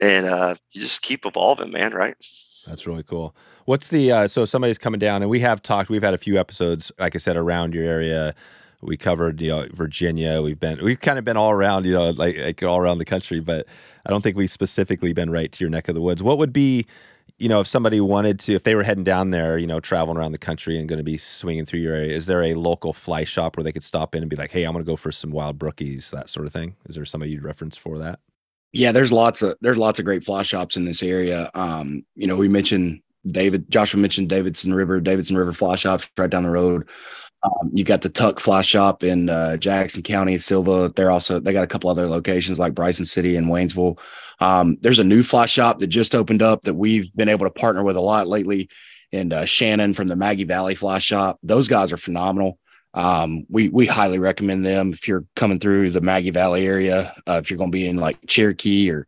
[0.01, 2.15] And uh, you just keep evolving, man, right?
[2.65, 3.35] That's really cool.
[3.65, 5.89] What's the uh, so somebody's coming down and we have talked.
[5.89, 8.33] We've had a few episodes, like I said, around your area.
[8.81, 10.41] We covered, you know, Virginia.
[10.41, 13.05] We've been, we've kind of been all around, you know, like, like all around the
[13.05, 13.39] country.
[13.39, 13.65] But
[14.05, 16.23] I don't think we've specifically been right to your neck of the woods.
[16.23, 16.85] What would be
[17.39, 20.17] you know, if somebody wanted to, if they were heading down there, you know, traveling
[20.17, 22.91] around the country and going to be swinging through your area, is there a local
[22.91, 24.97] fly shop where they could stop in and be like, "Hey, I'm going to go
[24.97, 26.75] for some wild brookies," that sort of thing?
[26.87, 28.19] Is there somebody you'd reference for that?
[28.73, 31.49] Yeah, there's lots of there's lots of great fly shops in this area.
[31.55, 36.29] Um, you know, we mentioned David, Joshua mentioned Davidson River, Davidson River Fly Shop right
[36.29, 36.89] down the road.
[37.41, 40.91] Um, you got the Tuck Fly Shop in uh, Jackson County, Sylva.
[40.93, 43.97] They're also they got a couple other locations like Bryson City and Waynesville.
[44.39, 47.51] Um, there's a new fly shop that just opened up that we've been able to
[47.51, 48.69] partner with a lot lately.
[49.11, 52.59] And uh, Shannon from the Maggie Valley Fly Shop, those guys are phenomenal.
[52.93, 57.13] Um, we we highly recommend them if you're coming through the Maggie Valley area.
[57.27, 59.07] Uh, if you're going to be in like Cherokee or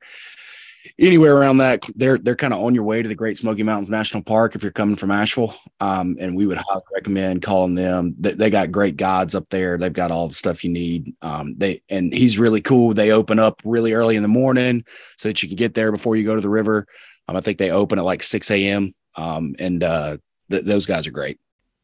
[1.01, 3.89] anywhere around that, they're they're kind of on your way to the Great Smoky Mountains
[3.89, 5.55] National Park if you're coming from Asheville.
[5.79, 8.15] Um, and we would highly recommend calling them.
[8.19, 9.77] They, they, got great guides up there.
[9.77, 11.13] They've got all the stuff you need.
[11.21, 12.93] Um, they and he's really cool.
[12.93, 14.85] They open up really early in the morning
[15.17, 16.87] so that you can get there before you go to the river.
[17.27, 18.93] Um, I think they open at like six a.m.
[19.15, 20.17] Um, and uh,
[20.49, 21.39] th- those guys are great.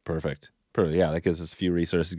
[0.05, 0.49] Perfect
[0.85, 2.15] yeah, that gives us a few resources.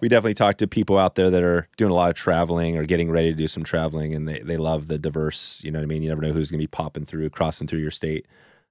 [0.00, 2.84] We definitely talk to people out there that are doing a lot of traveling or
[2.84, 5.60] getting ready to do some traveling, and they, they love the diverse.
[5.64, 6.02] You know what I mean?
[6.02, 8.26] You never know who's going to be popping through, crossing through your state.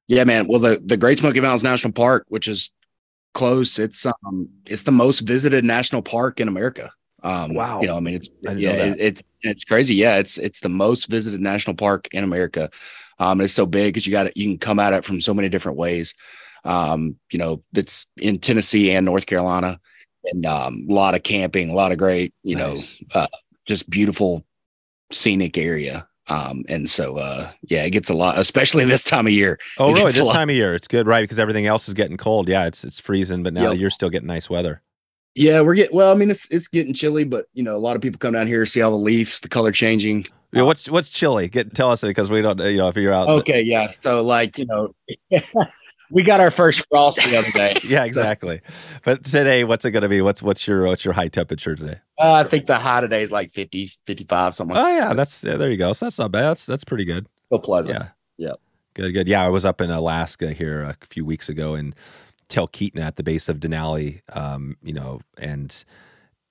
[0.07, 0.47] Yeah, man.
[0.47, 2.71] Well, the the Great Smoky Mountains National Park, which is
[3.33, 6.91] close, it's um it's the most visited national park in America.
[7.23, 7.81] Um, Wow.
[7.81, 9.95] You know, I mean, it's I yeah, know it, it, it's crazy.
[9.95, 12.69] Yeah, it's it's the most visited national park in America.
[13.19, 14.37] Um, it's so big because you got it.
[14.37, 16.15] You can come at it from so many different ways.
[16.67, 19.79] Um, you know, it's in Tennessee and North Carolina,
[20.25, 23.01] and um, a lot of camping, a lot of great, you Nice.
[23.15, 23.27] know, uh,
[23.67, 24.45] just beautiful
[25.11, 26.07] scenic area.
[26.29, 29.57] Um, and so uh, yeah, it gets a lot, especially this time of year.
[29.77, 30.11] Oh, really?
[30.11, 31.21] This time of year, it's good, right?
[31.21, 32.49] Because everything else is getting cold.
[32.49, 33.79] Yeah, it's it's freezing, but now Yep.
[33.79, 34.81] you're still getting nice weather.
[35.35, 36.11] Yeah, we're getting well.
[36.11, 38.47] I mean, it's it's getting chilly, but you know, a lot of people come down
[38.47, 40.25] here see all the leaves, the color changing.
[40.51, 41.47] Yeah, what's what's chilly?
[41.47, 42.59] Get tell us because we don't.
[42.59, 43.29] You know, if you're out.
[43.29, 43.87] Okay, yeah.
[43.87, 44.93] So like you know,
[46.11, 47.75] we got our first frost the other day.
[47.83, 48.61] Yeah, exactly.
[49.03, 50.21] But today, what's it going to be?
[50.21, 51.99] What's what's your what's your high temperature today?
[52.19, 55.13] Uh, I think the high today is like 50s, 55, something like Oh yeah, So-
[55.13, 55.93] that's yeah, there you go.
[55.93, 56.43] So that's not bad.
[56.49, 57.27] That's that's pretty good.
[57.51, 57.97] so pleasant.
[57.99, 58.47] Yeah.
[58.49, 58.59] Yep.
[58.95, 59.27] Good, good.
[59.27, 61.93] Yeah, I was up in Alaska here a few weeks ago in
[62.49, 64.21] Talkeetna at the base of Denali.
[64.33, 65.83] Um, you know, and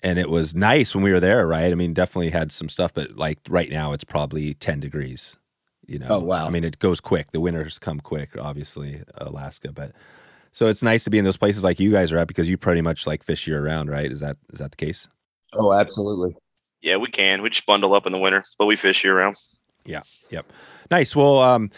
[0.02, 1.72] and it was nice when we were there, right?
[1.72, 5.36] I mean, definitely had some stuff, but like right now it's probably 10 degrees.
[5.86, 6.06] You know.
[6.10, 6.46] Oh, wow.
[6.46, 7.30] I mean, it goes quick.
[7.32, 9.92] The winters come quick, obviously, Alaska, but
[10.52, 12.56] so it's nice to be in those places like you guys are at because you
[12.56, 14.10] pretty much like fish year round, right?
[14.10, 15.06] Is that is that the case?
[15.52, 16.34] Oh, absolutely.
[16.82, 17.42] Yeah, we can.
[17.42, 19.36] We just bundle up in the winter, but we fish year round.
[19.84, 20.02] Yeah.
[20.30, 20.46] Yep.
[20.90, 21.14] Nice.
[21.14, 21.70] Well, um,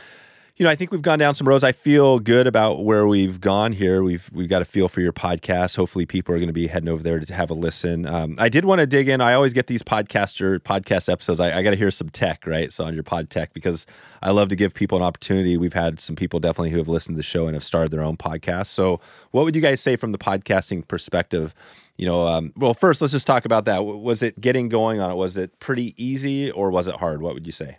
[0.58, 1.62] you know, I think we've gone down some roads.
[1.62, 4.02] I feel good about where we've gone here.
[4.02, 5.76] We've we've got a feel for your podcast.
[5.76, 8.06] Hopefully, people are going to be heading over there to have a listen.
[8.06, 9.20] Um, I did want to dig in.
[9.20, 11.38] I always get these podcaster podcast episodes.
[11.38, 12.72] I, I got to hear some tech, right?
[12.72, 13.86] So on your pod tech because
[14.20, 15.56] I love to give people an opportunity.
[15.56, 18.02] We've had some people definitely who have listened to the show and have started their
[18.02, 18.66] own podcast.
[18.66, 19.00] So,
[19.30, 21.54] what would you guys say from the podcasting perspective?
[21.96, 23.84] You know, um, well, first let's just talk about that.
[23.84, 25.14] Was it getting going on it?
[25.14, 27.22] Was it pretty easy or was it hard?
[27.22, 27.78] What would you say?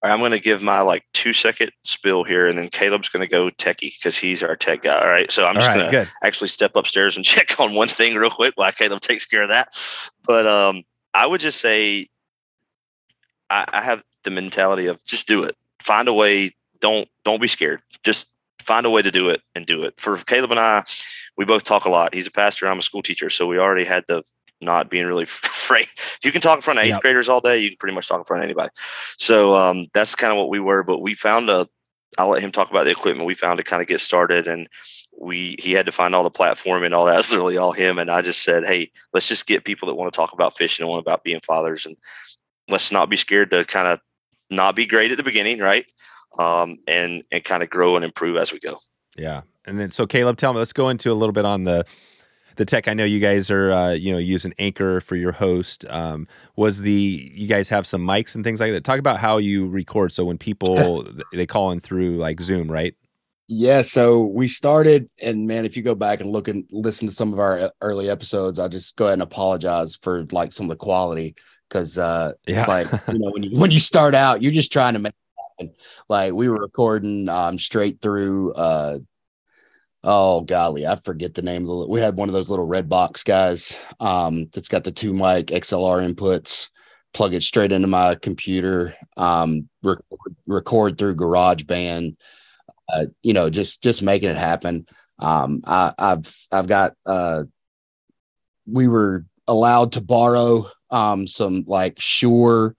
[0.00, 3.08] All right, I'm going to give my like two second spill here, and then Caleb's
[3.08, 4.96] going to go techie because he's our tech guy.
[4.96, 7.74] All right, so I'm All just right, going to actually step upstairs and check on
[7.74, 9.76] one thing real quick while Caleb takes care of that.
[10.24, 10.84] But um,
[11.14, 12.06] I would just say
[13.50, 15.56] I, I have the mentality of just do it.
[15.82, 16.52] Find a way.
[16.80, 17.82] Don't don't be scared.
[18.04, 18.26] Just
[18.62, 20.00] find a way to do it and do it.
[20.00, 20.84] For Caleb and I,
[21.36, 22.14] we both talk a lot.
[22.14, 22.68] He's a pastor.
[22.68, 24.22] I'm a school teacher, so we already had the
[24.60, 25.88] not being really afraid.
[25.96, 27.00] If you can talk in front of eighth Yep.
[27.02, 28.70] graders all day, you can pretty much talk in front of anybody.
[29.16, 30.82] So um, that's kind of what we were.
[30.82, 31.68] But we found a.
[32.16, 34.68] I'll let him talk about the equipment we found to kind of get started, and
[35.20, 37.18] we he had to find all the platform and all that.
[37.18, 37.98] It's literally all him.
[37.98, 40.84] And I just said, hey, let's just get people that want to talk about fishing
[40.84, 41.96] and want about being fathers, and
[42.68, 44.00] let's not be scared to kind of
[44.50, 45.84] not be great at the beginning, right?
[46.38, 48.78] Um, and and kind of grow and improve as we go.
[49.16, 49.42] Yeah.
[49.66, 51.84] And then so Caleb, tell me, let's go into a little bit on the
[52.58, 52.88] the tech.
[52.88, 55.86] I know you guys are uh, you know using Anchor for your host.
[55.88, 56.92] Um, was the
[57.32, 58.84] you guys have some mics and things like that?
[58.84, 60.12] Talk about how you record.
[60.12, 62.94] So when people they call in through like Zoom, right?
[63.50, 67.14] Yeah, so we started, and man, if you go back and look and listen to
[67.14, 70.66] some of our uh, early episodes, I'll just go ahead and apologize for like some
[70.66, 71.34] of the quality
[71.68, 72.60] because uh, Yeah.
[72.60, 75.14] it's like you know when you when you start out, you're just trying to make
[75.14, 75.74] it happen.
[76.10, 78.52] Like we were recording um, straight through.
[78.52, 78.98] Uh,
[80.08, 81.86] oh golly, I forget the name of the.
[81.88, 85.48] We had one of those little red box guys um, that's got the two mic
[85.48, 86.70] XLR inputs.
[87.14, 88.94] Plug it straight into my computer.
[89.16, 92.16] Um, record, record through GarageBand
[92.88, 94.86] uh, you know, just just making it happen.
[95.18, 97.44] Um, I, I've I've got uh,
[98.66, 102.74] we were allowed to borrow um some like Shure.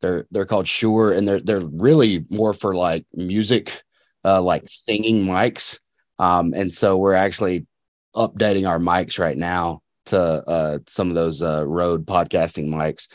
[0.00, 3.82] They're they're called Shure, and they're they're really more for like music,
[4.24, 5.78] uh, like singing mics.
[6.18, 7.66] Um, and so we're actually
[8.14, 13.08] updating our mics right now to uh some of those uh Rode podcasting mics.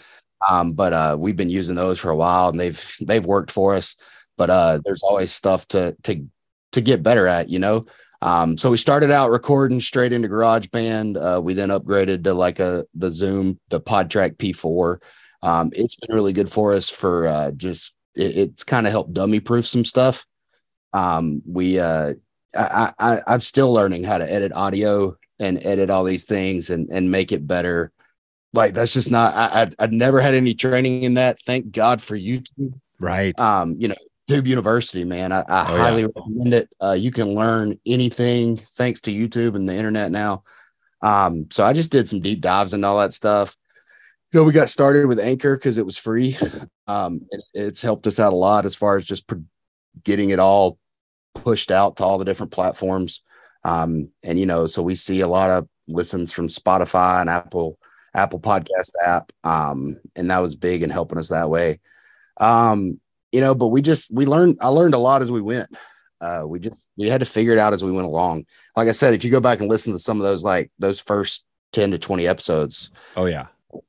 [0.50, 3.74] Um, but uh, we've been using those for a while, and they've they've worked for
[3.76, 3.96] us.
[4.38, 6.26] But uh, there's always stuff to to
[6.74, 7.86] to get better at, you know.
[8.22, 11.18] Um, so we started out recording straight into GarageBand.
[11.38, 15.02] Uh, we then upgraded to like a the Zoom, the PodTrak P4.
[15.42, 19.14] Um, it's been really good for us for uh, just it, it's kind of helped
[19.14, 20.26] dummy proof some stuff.
[20.94, 22.14] Um, we uh,
[22.56, 26.90] I, I I'm still learning how to edit audio and edit all these things and
[26.90, 27.92] and make it better.
[28.54, 31.40] Like that's just not I I I'd never had any training in that.
[31.42, 33.38] Thank God for YouTube Right.
[33.40, 33.96] um, you know,
[34.30, 35.32] Tube University, man.
[35.34, 35.82] I, I Oh, yeah.
[35.82, 36.70] highly recommend it.
[36.82, 40.44] Uh, you can learn anything thanks to YouTube and the internet now.
[41.02, 43.58] Um, so I just did some deep dives and all that stuff.
[44.32, 46.38] You know, we got started with Anchor because it was free.
[46.88, 49.44] Um, it, it's helped us out a lot as far as just pro-
[50.04, 50.78] getting it all
[51.36, 53.22] pushed out to all the different platforms.
[53.64, 57.78] Um, and you know, so we see a lot of listens from Spotify and Apple
[58.14, 59.32] Apple Podcast app.
[59.44, 61.80] Um, and that was big in helping us that way.
[62.40, 63.00] Um,
[63.32, 65.70] you know, but we just we learned I learned a lot as we went.
[66.22, 68.46] Uh, we just we had to figure it out as we went along.
[68.78, 71.00] Like I said, if you go back and listen to some of those like those
[71.00, 73.48] first 10 to 20 episodes, oh yeah.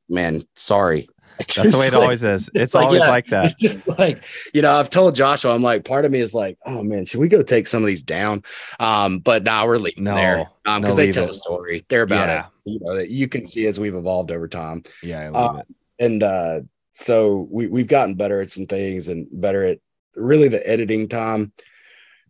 [0.08, 1.08] man, sorry.
[1.38, 2.50] That's the way it always is.
[2.54, 3.46] It's, like, always yeah, like that.
[3.46, 6.58] It's just like, you know, I've told Joshua, I'm like, part of me is like,
[6.66, 8.42] oh man, should we go take some of these down?
[8.80, 10.50] Um, but now nah, we're leaving no, there.
[10.66, 11.30] Um, because no, they tell it.
[11.30, 11.84] a story.
[11.88, 12.46] They're about yeah.
[12.46, 12.70] it.
[12.70, 14.82] You know, that you can see as we've evolved over time.
[15.02, 15.66] Yeah, I love uh, it.
[15.98, 16.60] And uh,
[16.92, 19.78] so we we've gotten better at some things and better at
[20.16, 21.52] really the editing time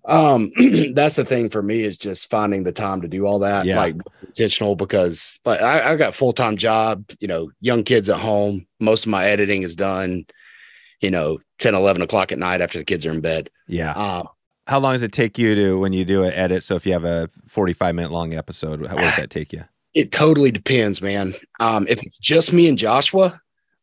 [0.06, 0.50] um
[0.92, 3.78] that's the thing for me is just finding the time to do all that yeah.
[3.78, 3.96] like
[4.26, 8.66] intentional because like I, I got full-time job you know young kids at home.
[8.80, 10.26] Most of my editing is done
[11.00, 13.50] you know 10 11 o'clock at night after the kids are in bed.
[13.66, 13.92] Yeah.
[13.92, 14.28] Um,
[14.66, 16.62] how long does it take you to when you do an edit?
[16.62, 19.64] So if you have a 45 minute long episode how does that take you?
[19.94, 21.34] It totally depends man.
[21.60, 23.40] Um if it's just me and joshua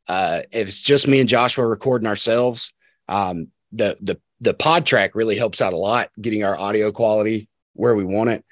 [0.07, 2.73] uh if it's just me and joshua recording ourselves
[3.07, 7.95] um the the the PodTrak really helps out a lot getting our audio quality where
[7.95, 8.43] we want it.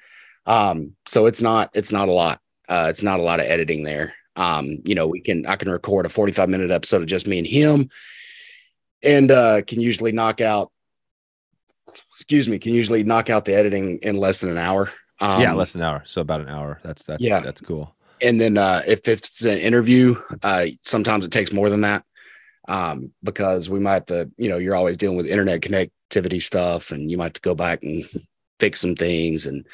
[0.46, 2.40] Um so it's not it's not a lot.
[2.68, 4.14] Uh it's not a lot of editing there.
[4.36, 7.38] Um you know we can i can record a 45 minute episode of just me
[7.38, 7.90] and him
[9.02, 10.70] and uh can usually knock out
[12.14, 14.90] excuse me can usually knock out the editing in less than an hour.
[15.18, 16.02] Um, yeah less than an hour.
[16.06, 16.78] So about an hour.
[16.84, 17.40] That's that's yeah.
[17.40, 17.94] that's cool.
[18.22, 22.04] And then uh if it's an interview uh sometimes it takes more than that
[22.68, 26.90] um, because we might have to, you know, you're always dealing with internet connectivity stuff
[26.90, 28.04] and you might have to go back and
[28.58, 29.46] fix some things.
[29.46, 29.66] And,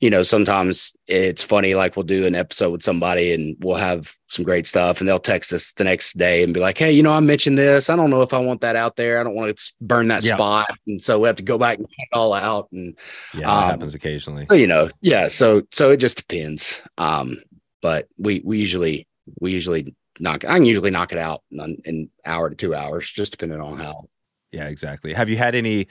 [0.00, 4.16] you know, sometimes it's funny, like we'll do an episode with somebody and we'll have
[4.28, 7.02] some great stuff and they'll text us the next day and be like, Hey, you
[7.02, 7.90] know, I mentioned this.
[7.90, 9.20] I don't know if I want that out there.
[9.20, 10.36] I don't want to burn that yeah.
[10.36, 10.70] spot.
[10.86, 12.68] And so we have to go back and cut it all out.
[12.72, 12.96] And
[13.34, 14.46] yeah, um, happens occasionally.
[14.46, 15.28] So, you know, yeah.
[15.28, 16.80] So, so it just depends.
[16.96, 17.42] Um,
[17.82, 19.06] but we, we usually,
[19.38, 20.44] we usually knock.
[20.44, 23.78] I can usually knock it out in an hour to two hours, just depending on
[23.78, 24.08] how.
[24.52, 25.12] Yeah, exactly.
[25.12, 25.88] Have you had any?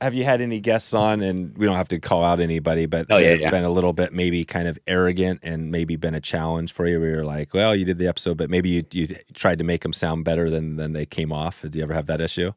[0.00, 1.22] Have you had any guests on?
[1.22, 3.50] And we don't have to call out anybody, but oh, yeah, yeah.
[3.50, 7.00] been a little bit maybe kind of arrogant and maybe been a challenge for you.
[7.00, 9.82] Where you're like, well, you did the episode, but maybe you you tried to make
[9.82, 11.62] them sound better than than they came off.
[11.68, 12.52] Do you ever have that issue?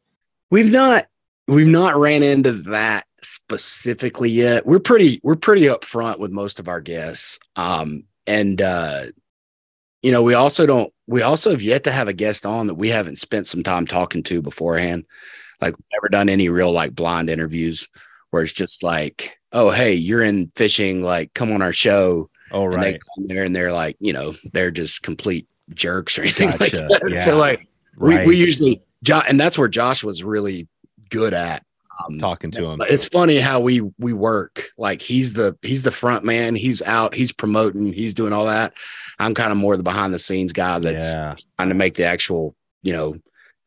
[0.50, 1.06] We've not
[1.48, 4.64] we've not ran into that specifically yet.
[4.64, 7.40] We're pretty we're pretty upfront with most of our guests.
[7.56, 9.06] Um, and uh,
[10.02, 12.74] you know, we also don't, we also have yet to have a guest on that
[12.74, 15.04] we haven't spent some time talking to beforehand.
[15.60, 17.90] Like, we've never done any real like blind interviews
[18.30, 22.30] where it's just like, oh, hey, you're in fishing, like, come on our show.
[22.50, 22.74] Oh, right.
[22.74, 26.48] And they come there and they're like, you know, they're just complete jerks or anything
[26.48, 26.60] gotcha.
[26.88, 27.10] like that.
[27.10, 27.24] Yeah.
[27.26, 28.26] So, like, right.
[28.26, 30.66] we, we usually, and that's where Josh was really
[31.10, 31.62] good at
[32.06, 32.80] um, talking to him.
[32.88, 34.70] It's funny how we we work.
[34.76, 36.54] Like he's the he's the front man.
[36.54, 37.14] He's out.
[37.14, 37.92] He's promoting.
[37.92, 38.74] He's doing all that.
[39.18, 41.34] I'm kind of more the behind the scenes guy that's yeah.
[41.56, 43.16] trying to make the actual you know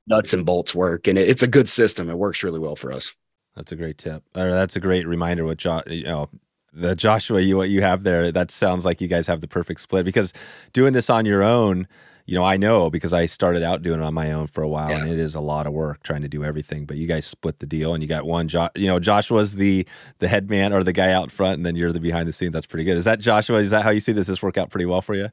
[0.08, 1.08] nuts and bolts work.
[1.08, 2.10] And it, it's a good system.
[2.10, 3.14] It works really well for us.
[3.56, 4.24] That's a great tip.
[4.36, 5.46] Or that's a great reminder.
[5.46, 6.30] What Josh, you know,
[6.74, 8.32] the Joshua you what you have there.
[8.32, 10.34] That sounds like you guys have the perfect split because
[10.74, 11.88] doing this on your own
[12.28, 14.68] you know, I know because I started out doing it on my own for a
[14.68, 14.98] while, yeah.
[14.98, 16.86] and it is a lot of work trying to do everything.
[16.86, 18.48] But you guys split the deal, and you got one.
[18.48, 19.86] Jo- you know, Joshua's the
[20.18, 22.54] the head man or the guy out front, and then you're the behind the scenes.
[22.54, 22.98] That's pretty good.
[22.98, 23.60] Is that Joshua?
[23.60, 24.26] Is that how you see this?
[24.26, 25.30] This work out pretty well for you?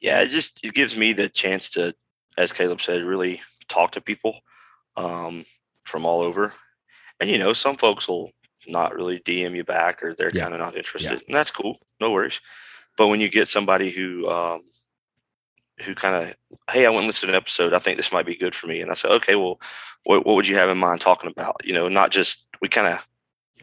[0.00, 1.94] Yeah, it just it gives me the chance to,
[2.36, 4.40] as Caleb said, really talk to people
[4.96, 5.46] um,
[5.84, 6.54] from all over,
[7.20, 8.32] and you know, some folks will
[8.66, 10.42] not really DM you back, or they're yeah.
[10.42, 11.26] kind of not interested, yeah.
[11.28, 11.78] and that's cool.
[12.00, 12.40] No worries.
[12.98, 14.62] But when you get somebody who um,
[15.82, 16.34] who kind of,
[16.70, 17.74] hey, I went and listened to an episode.
[17.74, 18.80] I think this might be good for me.
[18.80, 19.60] And I said, okay, well,
[20.04, 21.56] what, what would you have in mind talking about?
[21.64, 23.06] You know, not just we kind of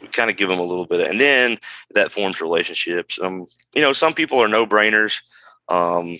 [0.02, 1.58] we kind of give them a little bit, and then
[1.94, 3.20] that forms relationships.
[3.22, 5.22] Um, you know, some people are no brainers.
[5.68, 6.18] Um,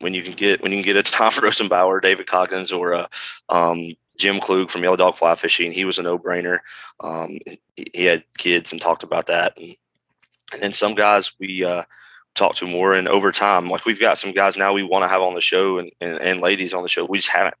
[0.00, 3.08] when you can get when you can get a Tom Rosenbauer, David Coggins, or a
[3.48, 6.60] um, Jim Klug from Yellow Dog Fly Fishing, he was a no brainer.
[7.00, 7.38] Um,
[7.76, 9.76] he, he, had kids and talked about that, and,
[10.52, 11.82] and then some guys we uh,
[12.36, 12.94] talk to more.
[12.94, 15.40] And over time, like we've got some guys now we want to have on the
[15.40, 17.04] show and, and, and ladies on the show.
[17.04, 17.56] We just haven't.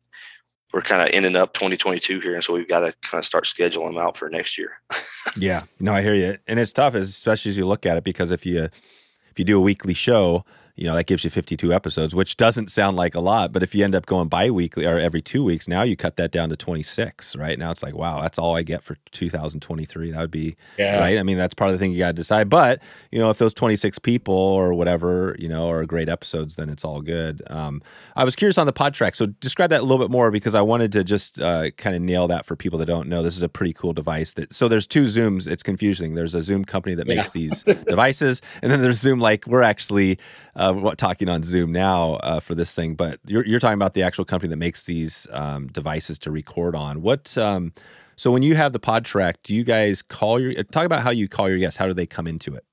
[0.72, 2.34] We're kind of ending up 2022 here.
[2.34, 4.80] And so we've got to kind of start scheduling them out for next year.
[5.36, 5.62] yeah.
[5.80, 6.36] No, I hear you.
[6.46, 9.56] And it's tough, especially as you look at it, because if you, if you do
[9.56, 10.44] a weekly show,
[10.76, 13.50] you know, that gives you 52 episodes, which doesn't sound like a lot.
[13.50, 16.16] But if you end up going bi weekly or every two weeks, now you cut
[16.16, 17.58] that down to 26, right?
[17.58, 20.10] Now it's like, wow, that's all I get for 2023.
[20.10, 20.98] That would be, yeah.
[20.98, 21.18] right?
[21.18, 22.50] I mean, that's part of the thing you got to decide.
[22.50, 26.68] But, you know, if those 26 people or whatever, you know, are great episodes, then
[26.68, 27.42] it's all good.
[27.48, 27.82] Um,
[28.14, 29.16] I was curious on the PodTrak.
[29.16, 32.02] So describe that a little bit more because I wanted to just uh, kind of
[32.02, 33.22] nail that for people that don't know.
[33.22, 35.46] This is a pretty cool device that, so there's two Zooms.
[35.46, 36.14] It's confusing.
[36.14, 37.40] There's a Zoom company that makes yeah.
[37.40, 40.18] these devices, and then there's Zoom, like we're actually,
[40.54, 40.65] uh,
[40.96, 44.24] talking on Zoom now uh, for this thing, but you're, you're talking about the actual
[44.24, 47.02] company that makes these um, devices to record on.
[47.02, 47.36] What?
[47.38, 47.72] Um,
[48.16, 51.28] so when you have the PodTrak, do you guys call your talk about how you
[51.28, 51.76] call your guests?
[51.76, 52.64] How do they come into it?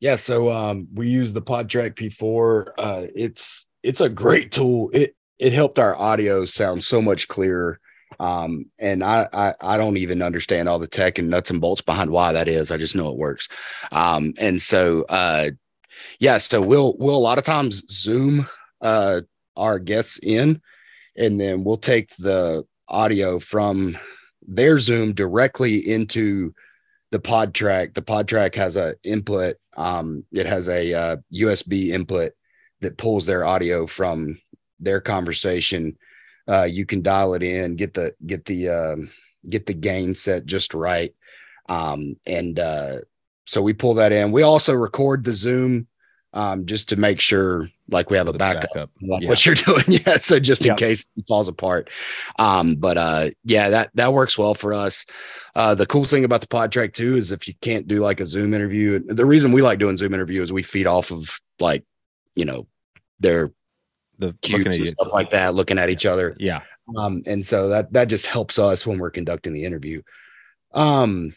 [0.00, 2.72] Yeah, so um, we use the PodTrak P4.
[2.78, 4.90] Uh, it's it's a great tool.
[4.92, 7.80] It it helped our audio sound so much clearer.
[8.20, 11.82] Um, and I, I I don't even understand all the tech and nuts and bolts
[11.82, 12.70] behind why that is.
[12.70, 13.48] I just know it works.
[13.90, 15.50] Um, and so uh
[16.18, 18.46] yeah, so we'll we'll a lot of times zoom
[18.80, 19.20] uh
[19.56, 20.60] our guests in
[21.16, 23.96] and then we'll take the audio from
[24.46, 26.52] their zoom directly into
[27.10, 27.94] the PodTrak.
[27.94, 32.32] The PodTrak has a input um it has a uh, usb input
[32.80, 34.38] that pulls their audio from
[34.80, 35.96] their conversation.
[36.48, 39.10] Uh you can dial it in get the get the um
[39.48, 41.14] get the gain set just right.
[41.68, 42.98] Um and uh
[43.46, 44.32] so we pull that in.
[44.32, 45.86] We also record the zoom
[46.34, 48.90] um just to make sure like we have a backup, backup.
[49.02, 49.28] like Yeah.
[49.28, 50.76] what you're doing yeah so just in Yep.
[50.78, 51.88] case it falls apart
[52.38, 55.06] um but uh yeah that that works well for us
[55.54, 58.26] uh the cool thing about the PodTrak too is if you can't do like a
[58.26, 61.84] zoom interview the reason we like doing zoom interview is we feed off of like
[62.34, 62.66] you know
[63.20, 63.52] their
[64.18, 64.86] The looking cubes and you.
[64.86, 66.62] stuff like that looking at each other Yeah.
[66.96, 70.02] um and so that that just helps us when we're conducting the interview
[70.72, 71.34] um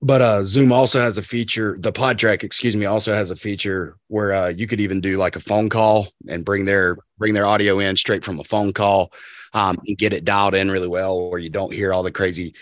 [0.00, 3.96] but uh zoom also has a feature the PodTrak excuse me also has a feature
[4.08, 7.46] where uh you could even do like a phone call and bring their bring their
[7.46, 9.12] audio in straight from a phone call
[9.54, 12.54] um and get it dialed in really well where you don't hear all the crazy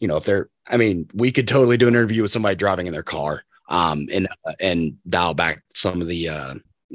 [0.00, 2.86] you know if they're i mean we could totally do an interview with somebody driving
[2.86, 6.54] in their car um and uh, and dial back some of the uh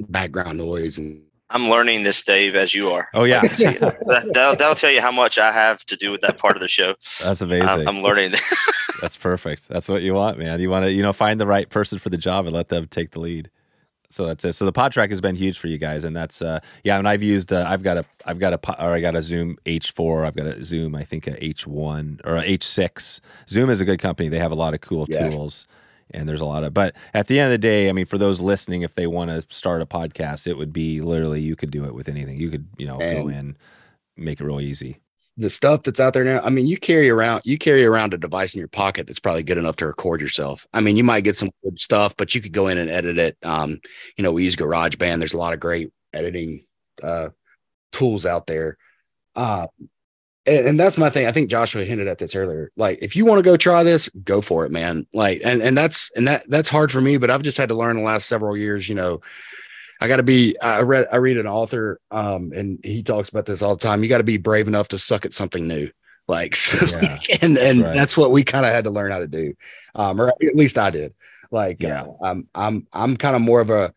[0.09, 3.07] background noise and I'm learning this, Dave, as you are.
[3.13, 3.41] Oh yeah.
[3.41, 6.61] that, that'll, that'll tell you how much I have to do with that part of
[6.61, 6.95] the show.
[7.23, 7.67] That's amazing.
[7.67, 8.33] I'm, I'm learning.
[9.01, 9.67] That's perfect.
[9.67, 10.59] That's what you want, man.
[10.59, 12.87] You want to, you know, find the right person for the job and let them
[12.87, 13.49] take the lead.
[14.09, 14.53] So that's it.
[14.53, 16.97] So the PodTrak has been huge for you guys, and that's uh yeah.
[16.97, 19.57] And I've used uh, I've got a I've got a or I got a Zoom
[19.65, 20.25] H4.
[20.25, 23.19] I've got a Zoom I think a H1 or a H6.
[23.49, 24.29] Zoom is a good company.
[24.29, 25.29] They have a lot of cool Yeah.
[25.29, 25.67] tools,
[26.11, 26.73] and there's a lot of.
[26.73, 29.29] But at the end of the day, I mean, for those listening, if they want
[29.31, 32.39] to start a podcast, it would be literally you could do it with anything.
[32.39, 33.57] You could you know go And- in,
[34.15, 34.99] make it real easy.
[35.39, 36.41] the stuff that's out there now.
[36.41, 39.43] I mean, you carry around you carry around a device in your pocket that's probably
[39.43, 40.65] good enough to record yourself.
[40.73, 43.19] I mean, you might get some good stuff, but you could go in and edit
[43.19, 43.37] it.
[43.43, 43.79] Um,
[44.17, 45.19] you know, we use GarageBand.
[45.19, 46.65] There's a lot of great editing
[47.03, 47.29] uh
[47.91, 48.77] tools out there.
[49.35, 49.67] Uh
[50.47, 51.27] and, and that's my thing.
[51.27, 52.71] I think Joshua hinted at this earlier.
[52.77, 55.05] Like, if you want to go try this, go for it, man.
[55.13, 57.75] Like, and and that's and that that's hard for me, but I've just had to
[57.75, 58.87] learn the last several years.
[58.89, 59.21] You know,
[60.01, 60.55] I got to be.
[60.61, 61.07] I read.
[61.11, 64.03] I read an author, um, and he talks about this all the time.
[64.03, 65.89] You got to be brave enough to suck at something new.
[66.27, 67.93] Like, so, Yeah, and and right.
[67.93, 69.53] that's what we kind of had to learn how to do,
[69.95, 71.13] um, or at least I did.
[71.51, 72.03] Like, Yeah.
[72.03, 73.93] uh, I'm I'm I'm kind of more of a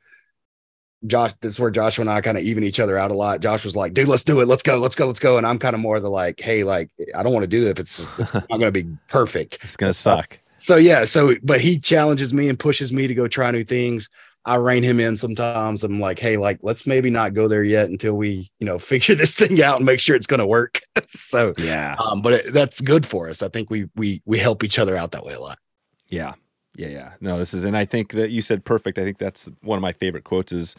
[1.07, 1.33] Josh.
[1.41, 3.41] This is where Joshua and I kind of even each other out a lot.
[3.41, 4.49] Josh was like, "Dude, let's do it.
[4.49, 4.79] Let's go.
[4.79, 5.07] Let's go.
[5.07, 7.49] Let's go." And I'm kind of more the like, "Hey, like, I don't want to
[7.49, 8.01] do it if it's
[8.35, 10.39] not going to be perfect." It's gonna suck.
[10.59, 14.09] So yeah, so but he challenges me and pushes me to go try new things.
[14.47, 15.85] I rein him in sometimes.
[15.85, 19.15] I'm like, hey, like let's maybe not go there yet until we, you know, figure
[19.15, 20.81] this thing out and make sure it's going to work.
[21.07, 21.97] so, Yeah.
[22.03, 23.43] um, but it, that's good for us.
[23.43, 25.59] I think we we we help each other out that way a lot.
[26.09, 26.35] Yeah.
[26.75, 26.89] Yeah.
[26.89, 27.13] Yeah.
[27.21, 28.99] No, this is, and I think that you said perfect.
[28.99, 30.75] I think that's one of my favorite quotes is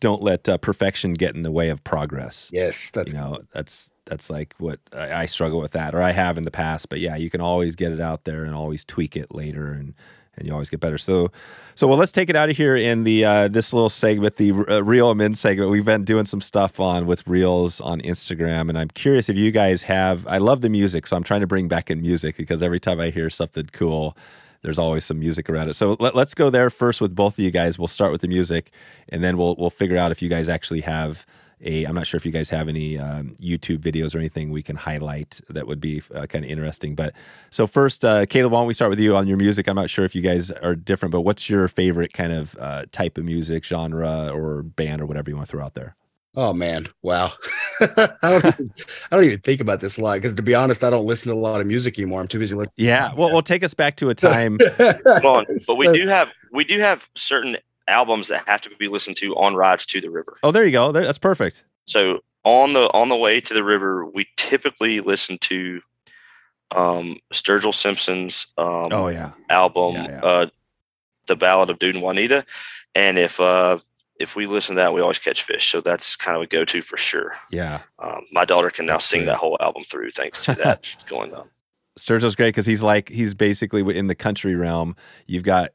[0.00, 2.50] don't let uh, perfection get in the way of progress.
[2.52, 6.12] Yes, that's you know, that's, that's like what I, I struggle with that, or I
[6.12, 8.84] have in the past, but yeah, you can always get it out there and always
[8.84, 9.94] tweak it later and,
[10.36, 10.98] and you always get better.
[10.98, 11.32] So,
[11.74, 14.52] so well, let's take it out of here in the, uh, this little segment, the
[14.52, 15.70] uh, reel 'em in segment.
[15.70, 19.50] We've been doing some stuff on with reels on Instagram and I'm curious if you
[19.50, 21.06] guys have, I love the music.
[21.06, 24.16] So I'm trying to bring back in music because every time I hear something cool,
[24.66, 25.74] there's always some music around it.
[25.74, 27.78] So let, us go there first with both of you guys.
[27.78, 28.72] We'll start with the music,
[29.08, 31.24] and then we'll we'll figure out if you guys actually have
[31.60, 31.84] a.
[31.84, 34.74] I'm not sure if you guys have any um, YouTube videos or anything we can
[34.74, 36.96] highlight that would be uh, kind of interesting.
[36.96, 37.14] But
[37.50, 39.68] so first, uh, Caleb, why don't we start with you on your music?
[39.68, 42.86] I'm not sure if you guys are different, but what's your favorite kind of uh,
[42.90, 45.94] type of music, genre, or band, or whatever you want to throw out there?
[46.38, 47.32] Oh man, wow!
[47.80, 48.72] I don't even,
[49.10, 51.30] I don't even think about this a lot because to be honest, I don't listen
[51.30, 52.20] to a lot of music anymore.
[52.20, 52.74] I'm too busy listening.
[52.76, 54.58] Yeah, well, well, take us back to a time.
[54.76, 57.56] Come on, but we do have we do have certain
[57.88, 60.36] albums that have to be listened to on rides to the river.
[60.42, 60.92] Oh, there you go.
[60.92, 61.64] There, that's perfect.
[61.86, 65.80] So on the on the way to the river, we typically listen to
[66.74, 70.20] um Sturgill Simpson's um Oh yeah, album, Yeah, yeah.
[70.20, 70.46] uh
[71.28, 72.44] The Ballad of Dood and Juanita.
[72.94, 73.78] And if uh
[74.18, 75.70] if we listen to that, we always catch fish.
[75.70, 77.36] So that's kind of a go to for sure.
[77.50, 77.80] yeah.
[77.98, 79.26] Um, my daughter can now That's sing great.
[79.26, 80.80] that whole album through thanks to that.
[80.84, 81.48] She's going on.
[81.98, 84.96] Sturgill's great because he's like he's basically in the country realm.
[85.26, 85.70] You've got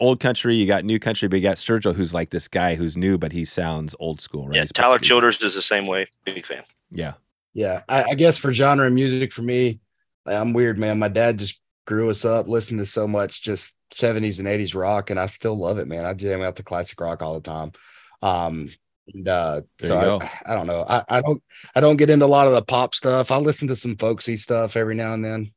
[0.00, 2.96] old country, you got new country, but you got Sturgill who's like this guy who's
[2.96, 4.54] new, but he sounds old school, right?
[4.54, 6.08] Yeah, He's- Tyler Childers does the same way.
[6.24, 6.62] Big fan.
[6.90, 7.14] Yeah,
[7.52, 9.80] Yeah, I, I guess for genre of music for me,
[10.24, 10.98] I'm weird, man.
[10.98, 15.10] My dad just grew us up listening to so much just 70s and 80s rock,
[15.10, 16.04] and I still love it, man.
[16.04, 17.72] I jam out to classic rock all the time.
[18.22, 18.70] Um,
[19.14, 20.18] And uh, so.
[20.20, 20.84] I, I don't know.
[20.88, 21.42] I, I don't
[21.74, 23.30] I don't get into a lot of the pop stuff.
[23.30, 25.52] I listen to some folksy stuff every now and then.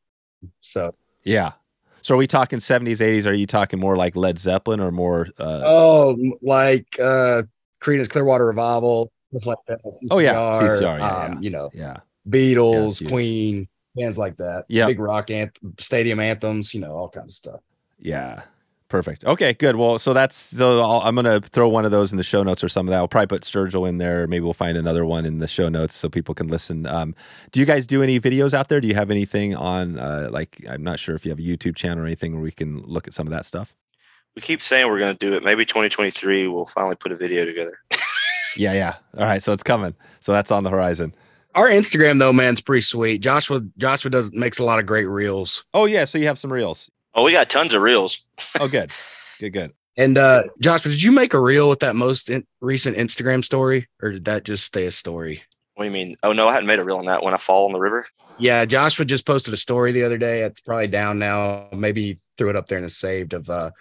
[0.62, 1.54] So Yeah.
[2.02, 3.26] So are we talking 70s, 80s?
[3.26, 5.28] Are you talking more like Led Zeppelin or more?
[5.38, 7.44] Uh, oh, like uh
[7.82, 9.80] Creedence Clearwater Revival, stuff like that.
[10.12, 10.34] Oh, yeah.
[10.34, 11.40] CCR, CCR, yeah, um, yeah.
[11.40, 11.98] you know, yeah.
[12.30, 13.10] Beatles, yes.
[13.10, 14.66] Queen, bands like that.
[14.68, 14.88] Yeah.
[14.88, 17.60] big rock anth- stadium anthems, you know, all kinds of stuff.
[18.00, 18.43] Yeah.
[18.88, 19.24] Perfect.
[19.24, 19.76] Okay, good.
[19.76, 22.64] Well, so that's so I'll, I'm gonna throw one of those in the show notes
[22.64, 22.97] or some of that.
[22.97, 24.26] I'll probably put Sturgill in there.
[24.26, 26.88] Maybe we'll find another one in the show notes so people can listen.
[26.88, 27.14] Um,
[27.52, 28.82] do you guys do any videos out there?
[28.82, 30.00] Do you have anything on?
[30.00, 32.52] Uh, like, I'm not sure if you have a YouTube channel or anything where we
[32.52, 33.76] can look at some of that stuff.
[34.36, 35.43] We keep saying we're going to do it.
[35.43, 37.78] Maybe 2023 we'll finally put a video together.
[38.56, 38.95] Yeah, yeah.
[39.18, 39.95] All right, so it's coming.
[40.22, 41.14] So that's on the horizon.
[41.56, 43.22] Our Instagram though, man, is pretty sweet.
[43.22, 45.64] Joshua Joshua does makes a lot of great reels.
[45.74, 46.89] Oh yeah, so you have some reels.
[47.20, 48.17] Oh, we got tons of reels.
[48.61, 48.91] Oh, good,
[49.41, 49.74] good, good.
[49.97, 53.89] And uh Joshua, did you make a reel with that most in- recent Instagram story,
[54.01, 55.43] or did that just stay a story?
[55.76, 56.15] What do you mean?
[56.24, 57.22] Oh no, I hadn't made a reel on that.
[57.22, 58.07] When I fall in the river.
[58.38, 60.43] Yeah, Joshua just posted a story the other day.
[60.43, 61.67] It's probably down now.
[61.74, 63.72] Maybe he threw it up there and the saved of uh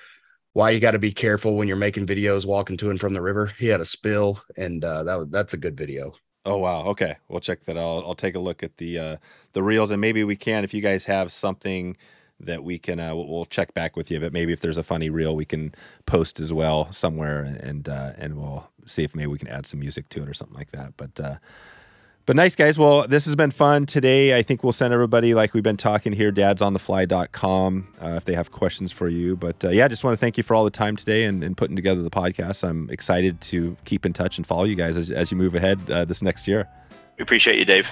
[0.54, 3.22] why you got to be careful when you're making videos walking to and from the
[3.22, 3.52] river.
[3.56, 6.12] He had a spill, and uh, that was that's a good video.
[6.44, 6.86] Oh wow.
[6.86, 8.02] Okay, we'll check that out.
[8.04, 9.16] I'll take a look at the uh,
[9.52, 11.96] the reels, and maybe we can, if you guys have something
[12.40, 14.20] that we can, uh, we'll, we'll check back with you.
[14.20, 15.74] But maybe if there's a funny reel, we can
[16.06, 19.80] post as well somewhere, and uh, and we'll see if maybe we can add some
[19.80, 20.96] music to it or something like that.
[20.96, 21.36] But uh,
[22.28, 22.78] but nice guys.
[22.78, 24.36] Well, this has been fun today.
[24.36, 28.52] I think we'll send everybody like we've been talking here, dadsonthefly.com, uh, if they have
[28.52, 29.34] questions for you.
[29.34, 31.42] But uh, yeah, I just want to thank you for all the time today and,
[31.42, 32.68] and putting together the podcast.
[32.68, 35.80] I'm excited to keep in touch and follow you guys as, as you move ahead
[35.90, 36.68] uh, this next year.
[37.16, 37.88] We appreciate you, Dave.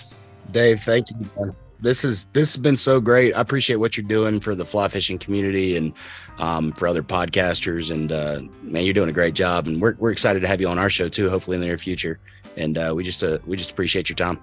[0.52, 1.16] Dave, thank you.
[1.38, 1.56] Man.
[1.80, 3.34] This is this has been so great.
[3.34, 5.92] I appreciate what you're doing for the fly fishing community and
[6.38, 7.90] um, for other podcasters.
[7.90, 9.66] And uh, man, you're doing a great job.
[9.66, 11.28] And we're we're excited to have you on our show too.
[11.28, 12.18] Hopefully in the near future.
[12.56, 14.40] And uh, we just uh, we just appreciate your time.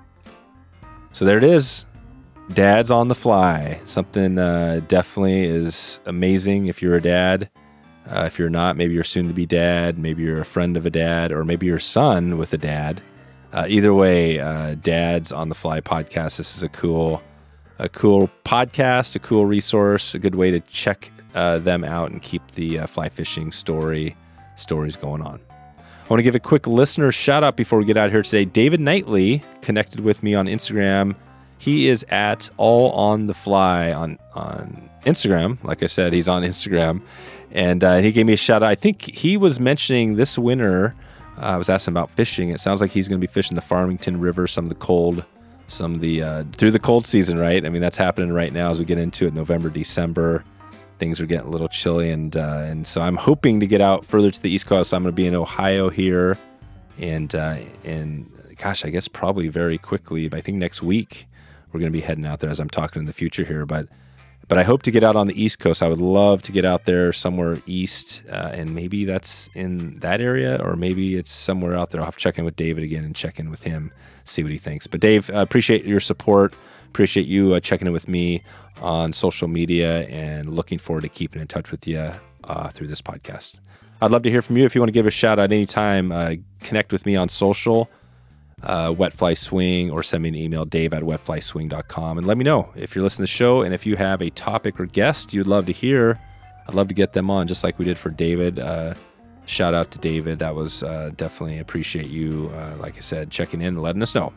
[1.12, 1.86] So there it is.
[2.54, 3.80] Dads on the fly.
[3.86, 7.50] Something uh, definitely is amazing if you're a dad.
[8.06, 9.98] Uh, if you're not, maybe you're soon to be dad.
[9.98, 13.02] Maybe you're a friend of a dad, or maybe your son with a dad.
[13.54, 16.38] Uh, either way, uh, Dads on the Fly podcast.
[16.38, 17.22] This is a cool,
[17.78, 22.20] a cool podcast, a cool resource, a good way to check uh, them out and
[22.20, 24.16] keep the uh, fly fishing story
[24.56, 25.40] stories going on.
[25.78, 28.44] I want to give a quick listener shout out before we get out here today.
[28.44, 31.16] David Knightley connected with me on Instagram.
[31.60, 35.64] He is at all on the fly on on Instagram.
[35.64, 37.04] Like I said, he's on Instagram,
[37.52, 38.70] and uh, he gave me a shout out.
[38.70, 40.96] I think he was mentioning this winter.
[41.38, 42.50] I was asking about fishing.
[42.50, 45.26] It sounds like he's going to be fishing the Farmington River, some of the cold,
[45.68, 47.66] some of the uh, through the cold season, right?
[47.66, 50.44] I mean, that's happening right now as we get into it, November, December
[51.00, 54.06] things are getting a little chilly and uh, and so I'm hoping to get out
[54.06, 54.94] further to the East Coast.
[54.94, 56.38] I'm going to be in Ohio here,
[56.98, 60.30] and uh, and gosh, I guess probably very quickly.
[60.32, 61.28] I think next week
[61.72, 63.66] we're going to be heading out there as I'm talking in the future here.
[63.66, 63.88] But
[64.48, 65.82] but I hope to get out on the East Coast.
[65.82, 70.22] I would love to get out there somewhere east, uh, and maybe that's in that
[70.22, 72.02] area, or maybe it's somewhere out there.
[72.02, 73.92] I'll have to check in with David again and check in with him,
[74.26, 74.88] see what he thinks.
[74.88, 76.54] But Dave, uh, appreciate your support.
[76.88, 78.44] Appreciate you uh, checking in with me
[78.82, 82.12] on social media, and looking forward to keeping in touch with you
[82.44, 83.60] uh, through this podcast.
[84.02, 84.66] I'd love to hear from you.
[84.66, 87.90] If you want to give a shout out anytime, uh, connect with me on social
[88.64, 92.44] uh, Wet Fly Swing or send me an email, dave at wetflyswing.com, and let me
[92.44, 95.34] know if you're listening to the show and if you have a topic or guest
[95.34, 96.20] you'd love to hear.
[96.68, 98.58] I'd love to get them on, just like we did for David.
[98.58, 98.94] Uh,
[99.46, 100.40] shout out to David.
[100.40, 104.16] That was uh, definitely appreciate you, uh, like I said, checking in and letting us
[104.16, 104.32] know.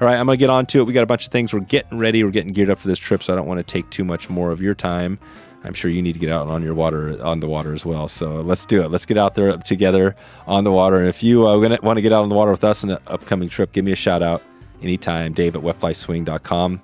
[0.00, 0.84] All right, I'm going to get on to it.
[0.84, 1.52] We got a bunch of things.
[1.52, 2.22] We're getting ready.
[2.22, 4.30] We're getting geared up for this trip, so I don't want to take too much
[4.30, 5.18] more of your time.
[5.64, 8.08] I'm sure you need to get out on your water on the water as well.
[8.08, 8.90] So let's do it.
[8.90, 10.16] Let's get out there together
[10.46, 10.98] on the water.
[10.98, 12.98] And if you uh, want to get out on the water with us in an
[13.06, 14.42] upcoming trip, give me a shout out
[14.82, 15.32] anytime.
[15.32, 16.82] Dave at wetflyswing.com.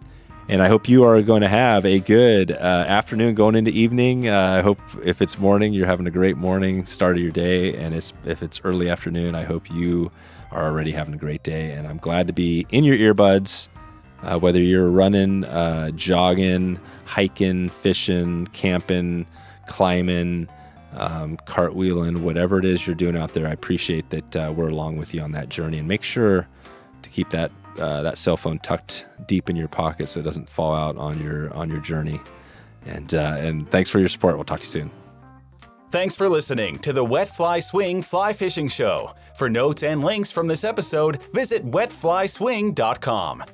[0.51, 4.29] And I hope you are going to have a good uh, afternoon going into evening.
[4.29, 7.75] Uh, I hope if it's morning, you're having a great morning start of your day.
[7.77, 10.11] And it's, if it's early afternoon, I hope you
[10.51, 11.73] are already having a great day.
[11.73, 13.69] And I'm glad to be in your earbuds,
[14.23, 19.27] uh, whether you're running, uh, jogging, hiking, fishing, camping,
[19.67, 20.47] climbing,
[20.93, 23.47] um, cartwheeling, whatever it is you're doing out there.
[23.47, 25.79] I appreciate that uh, we're along with you on that journey.
[25.79, 26.47] And make sure
[27.03, 30.49] to keep that uh, that cell phone tucked deep in your pocket so it doesn't
[30.49, 32.21] fall out on your on your journey.
[32.85, 34.37] And uh, and thanks for your support.
[34.37, 34.91] We'll talk to you soon.
[35.91, 39.15] Thanks for listening to the Wet Fly Swing Fly Fishing Show.
[39.37, 43.45] For notes and links from this episode, visit wetflyswing.com.